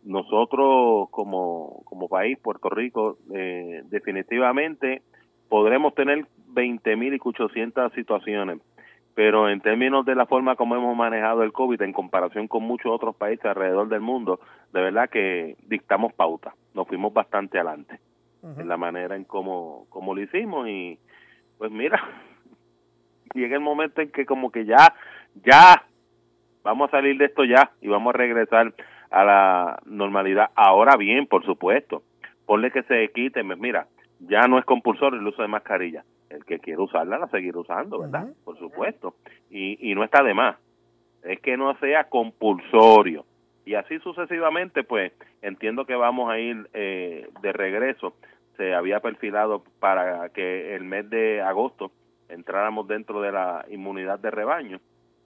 nosotros 0.05 1.09
como, 1.11 1.83
como 1.85 2.09
país, 2.09 2.39
Puerto 2.39 2.69
Rico, 2.71 3.19
eh, 3.33 3.83
definitivamente 3.85 5.03
podremos 5.49 5.95
tener 5.95 6.27
20.000 6.55 7.17
y 7.17 7.21
800 7.23 7.93
situaciones, 7.93 8.59
pero 9.15 9.49
en 9.49 9.61
términos 9.61 10.05
de 10.07 10.15
la 10.15 10.27
forma 10.27 10.57
como 10.57 10.77
hemos 10.77 10.97
manejado 10.97 11.43
el 11.43 11.53
COVID 11.53 11.81
en 11.83 11.93
comparación 11.93 12.49
con 12.49 12.63
muchos 12.63 12.91
otros 12.91 13.15
países 13.15 13.45
alrededor 13.45 13.89
del 13.89 14.01
mundo, 14.01 14.41
de 14.73 14.81
verdad 14.81 15.11
que 15.11 15.57
dictamos 15.67 16.13
pauta, 16.15 16.55
nos 16.75 16.89
fuimos 16.89 17.13
bastante 17.13 17.59
adelante 17.59 18.01
en 18.43 18.67
la 18.67 18.77
manera 18.77 19.15
en 19.15 19.25
cómo, 19.25 19.87
cómo 19.89 20.15
lo 20.15 20.21
hicimos 20.21 20.69
y 20.69 20.99
pues 21.59 21.71
mira, 21.71 22.03
llega 23.35 23.55
el 23.55 23.63
momento 23.63 24.01
en 24.01 24.11
que 24.11 24.27
como 24.27 24.51
que 24.51 24.65
ya, 24.65 24.95
ya, 25.45 25.85
vamos 26.65 26.89
a 26.89 26.93
salir 26.93 27.19
de 27.19 27.27
esto 27.27 27.45
ya 27.45 27.71
y 27.81 27.89
vamos 27.89 28.15
a 28.15 28.19
regresar 28.19 28.75
a 29.13 29.25
la 29.25 29.79
normalidad. 29.85 30.51
Ahora 30.55 30.97
bien, 30.97 31.27
por 31.27 31.45
supuesto, 31.45 32.03
ponle 32.47 32.71
que 32.71 32.83
se 32.85 33.09
quite, 33.13 33.43
mira, 33.43 33.87
ya 34.21 34.49
no 34.49 34.59
es 34.59 34.65
compulsorio 34.65 35.21
el 35.21 35.27
uso 35.27 35.43
de 35.43 35.49
mascarilla. 35.49 36.05
El 36.31 36.45
que 36.47 36.59
quiere 36.59 36.81
usarla 36.81 37.19
la 37.19 37.29
seguir 37.29 37.57
usando, 37.57 37.99
¿verdad? 37.99 38.27
Por 38.45 38.59
supuesto. 38.59 39.15
Y, 39.51 39.91
y 39.91 39.95
no 39.95 40.03
está 40.03 40.23
de 40.23 40.33
más. 40.33 40.57
Es 41.23 41.41
que 41.41 41.59
no 41.59 41.77
sea 41.79 42.05
compulsorio. 42.05 43.27
Y 43.67 43.75
así 43.75 43.99
sucesivamente, 43.99 44.83
pues 44.83 45.13
entiendo 45.43 45.85
que 45.85 45.95
vamos 45.95 46.31
a 46.31 46.39
ir 46.39 46.69
eh, 46.73 47.29
de 47.43 47.53
regreso. 47.53 48.15
Se 48.57 48.75
había 48.75 49.01
perfilado 49.01 49.63
para 49.79 50.31
que 50.31 50.75
el 50.75 50.85
mes 50.85 51.09
de 51.11 51.43
agosto 51.43 51.93
entráramos 52.29 52.89
dentro 52.89 53.21
de 53.21 53.33
la 53.33 53.67
inmunidad 53.71 54.19
de 54.19 54.31
rebaño. 54.31 54.81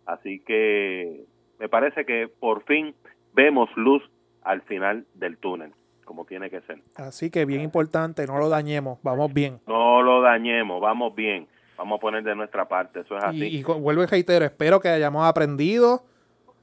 Así 0.06 0.40
que 0.40 1.24
me 1.60 1.68
parece 1.68 2.04
que 2.04 2.28
por 2.28 2.64
fin 2.64 2.94
vemos 3.36 3.68
luz 3.76 4.02
al 4.42 4.62
final 4.62 5.06
del 5.14 5.36
túnel, 5.36 5.72
como 6.04 6.24
tiene 6.24 6.50
que 6.50 6.62
ser. 6.62 6.82
Así 6.96 7.30
que 7.30 7.44
bien 7.44 7.60
importante, 7.60 8.26
no 8.26 8.38
lo 8.38 8.48
dañemos, 8.48 8.98
vamos 9.02 9.32
bien. 9.32 9.60
No 9.66 10.02
lo 10.02 10.22
dañemos, 10.22 10.80
vamos 10.80 11.14
bien. 11.14 11.46
Vamos 11.76 11.98
a 11.98 12.00
poner 12.00 12.24
de 12.24 12.34
nuestra 12.34 12.66
parte, 12.66 13.00
eso 13.00 13.18
es 13.18 13.22
así. 13.22 13.44
Y, 13.44 13.58
y 13.58 13.62
vuelvo 13.62 14.02
y 14.02 14.06
reitero, 14.06 14.46
espero 14.46 14.80
que 14.80 14.88
hayamos 14.88 15.26
aprendido 15.26 16.04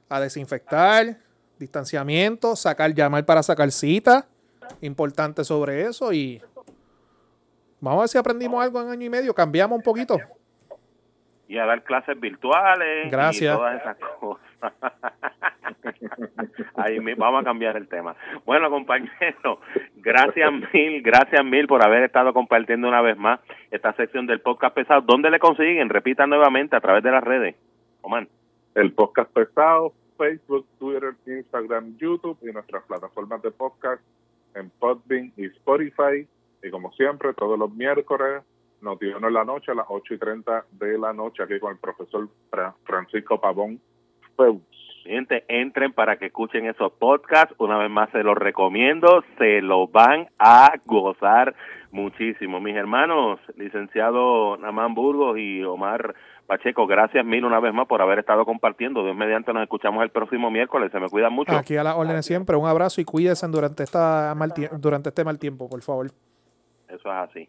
a 0.08 0.18
desinfectar, 0.18 1.18
distanciamiento, 1.58 2.56
sacar, 2.56 2.92
llamar 2.92 3.24
para 3.24 3.44
sacar 3.44 3.70
cita, 3.70 4.26
importante 4.80 5.44
sobre 5.44 5.82
eso 5.82 6.12
y 6.12 6.42
vamos 7.80 7.98
a 7.98 8.02
ver 8.02 8.08
si 8.08 8.18
aprendimos 8.18 8.62
algo 8.62 8.82
en 8.82 8.88
año 8.88 9.06
y 9.06 9.10
medio, 9.10 9.32
cambiamos 9.32 9.76
un 9.76 9.84
poquito. 9.84 10.18
Y 11.46 11.58
a 11.58 11.66
dar 11.66 11.84
clases 11.84 12.18
virtuales 12.18 13.08
Gracias. 13.12 13.54
y 13.54 13.56
todas 13.56 13.80
esas 13.80 13.96
cosas. 14.18 14.44
Ahí 16.76 16.98
vamos 17.16 17.42
a 17.42 17.44
cambiar 17.44 17.76
el 17.76 17.88
tema. 17.88 18.16
Bueno, 18.44 18.70
compañeros, 18.70 19.58
gracias 19.96 20.52
mil, 20.72 21.02
gracias 21.02 21.44
mil 21.44 21.66
por 21.66 21.84
haber 21.84 22.04
estado 22.04 22.32
compartiendo 22.32 22.88
una 22.88 23.02
vez 23.02 23.16
más 23.16 23.40
esta 23.70 23.92
sección 23.94 24.26
del 24.26 24.40
podcast 24.40 24.74
pesado. 24.74 25.02
¿Dónde 25.02 25.30
le 25.30 25.38
consiguen? 25.38 25.88
Repita 25.88 26.26
nuevamente 26.26 26.76
a 26.76 26.80
través 26.80 27.02
de 27.02 27.10
las 27.10 27.24
redes. 27.24 27.56
Oman. 28.02 28.28
El 28.74 28.92
podcast 28.92 29.32
pesado, 29.32 29.92
Facebook, 30.18 30.66
Twitter, 30.78 31.14
Instagram, 31.26 31.96
YouTube 31.96 32.38
y 32.42 32.52
nuestras 32.52 32.82
plataformas 32.84 33.40
de 33.42 33.50
podcast 33.52 34.02
en 34.54 34.70
Podbean 34.70 35.32
y 35.36 35.46
Spotify. 35.46 36.26
Y 36.62 36.70
como 36.70 36.92
siempre, 36.92 37.34
todos 37.34 37.58
los 37.58 37.72
miércoles, 37.72 38.42
Notiuno 38.80 39.28
en 39.28 39.34
la 39.34 39.44
noche 39.44 39.72
a 39.72 39.74
las 39.74 39.86
8 39.88 40.14
y 40.14 40.18
30 40.18 40.66
de 40.72 40.98
la 40.98 41.12
noche, 41.12 41.42
aquí 41.42 41.58
con 41.58 41.72
el 41.72 41.78
profesor 41.78 42.28
Francisco 42.84 43.40
Pavón 43.40 43.80
Feus. 44.36 44.60
Gente, 45.04 45.44
entren 45.48 45.92
para 45.92 46.16
que 46.16 46.26
escuchen 46.26 46.64
esos 46.66 46.90
podcasts. 46.92 47.54
Una 47.58 47.76
vez 47.76 47.90
más 47.90 48.08
se 48.10 48.22
los 48.22 48.36
recomiendo. 48.36 49.22
Se 49.36 49.60
lo 49.60 49.86
van 49.86 50.28
a 50.38 50.72
gozar 50.86 51.54
muchísimo. 51.90 52.58
Mis 52.58 52.74
hermanos, 52.74 53.38
licenciado 53.58 54.56
Namán 54.56 54.94
Burgos 54.94 55.38
y 55.38 55.62
Omar 55.62 56.14
Pacheco, 56.46 56.86
gracias 56.86 57.24
mil 57.24 57.44
una 57.44 57.60
vez 57.60 57.74
más 57.74 57.86
por 57.86 58.00
haber 58.00 58.18
estado 58.18 58.46
compartiendo. 58.46 59.04
Dios 59.04 59.14
mediante 59.14 59.52
nos 59.52 59.62
escuchamos 59.62 60.02
el 60.02 60.10
próximo 60.10 60.50
miércoles. 60.50 60.90
Se 60.90 60.98
me 60.98 61.10
cuidan 61.10 61.34
mucho. 61.34 61.52
Aquí 61.52 61.76
a 61.76 61.84
las 61.84 61.96
órdenes 61.96 62.24
siempre. 62.24 62.56
Un 62.56 62.66
abrazo 62.66 63.02
y 63.02 63.04
cuídense 63.04 63.46
durante, 63.48 63.82
esta 63.82 64.34
mal 64.34 64.54
durante 64.78 65.10
este 65.10 65.22
mal 65.22 65.38
tiempo, 65.38 65.68
por 65.68 65.82
favor. 65.82 66.06
Eso 66.88 67.12
es 67.12 67.30
así. 67.30 67.48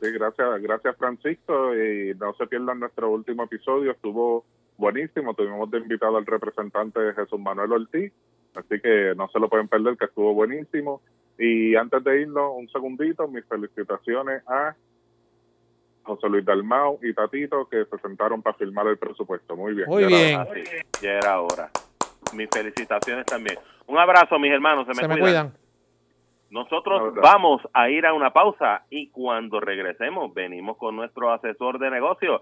Sí, 0.00 0.10
gracias, 0.10 0.62
gracias 0.62 0.96
Francisco 0.96 1.76
y 1.76 2.14
no 2.14 2.32
se 2.32 2.46
pierdan 2.46 2.80
nuestro 2.80 3.10
último 3.10 3.42
episodio, 3.42 3.90
estuvo 3.90 4.46
buenísimo, 4.76 5.34
tuvimos 5.34 5.70
de 5.70 5.78
invitado 5.78 6.16
al 6.16 6.26
representante 6.26 7.00
Jesús 7.14 7.40
Manuel 7.40 7.72
Ortiz, 7.72 8.12
así 8.54 8.80
que 8.80 9.14
no 9.16 9.28
se 9.28 9.38
lo 9.38 9.48
pueden 9.48 9.68
perder, 9.68 9.96
que 9.96 10.06
estuvo 10.06 10.34
buenísimo. 10.34 11.00
Y 11.38 11.76
antes 11.76 12.02
de 12.02 12.22
irnos, 12.22 12.52
un 12.56 12.68
segundito, 12.68 13.28
mis 13.28 13.44
felicitaciones 13.44 14.42
a 14.48 14.74
José 16.02 16.28
Luis 16.28 16.44
Dalmau 16.44 16.98
y 17.02 17.12
Tatito 17.12 17.68
que 17.68 17.84
se 17.84 17.98
sentaron 17.98 18.40
para 18.40 18.56
firmar 18.56 18.86
el 18.86 18.96
presupuesto. 18.96 19.56
Muy 19.56 19.74
bien. 19.74 19.88
Muy 19.88 20.06
bien. 20.06 20.40
Así, 20.40 20.62
ya 21.02 21.12
era 21.12 21.40
hora. 21.40 21.70
Mis 22.32 22.48
felicitaciones 22.50 23.26
también. 23.26 23.58
Un 23.86 23.98
abrazo, 23.98 24.38
mis 24.38 24.52
hermanos. 24.52 24.86
Se 24.86 24.90
me, 24.90 25.02
se 25.02 25.08
me 25.08 25.18
cuidan. 25.18 25.48
cuidan. 25.50 25.66
Nosotros 26.48 27.14
vamos 27.16 27.60
a 27.72 27.90
ir 27.90 28.06
a 28.06 28.12
una 28.12 28.32
pausa 28.32 28.84
y 28.88 29.08
cuando 29.08 29.58
regresemos 29.58 30.32
venimos 30.32 30.76
con 30.76 30.94
nuestro 30.94 31.32
asesor 31.32 31.80
de 31.80 31.90
negocio 31.90 32.34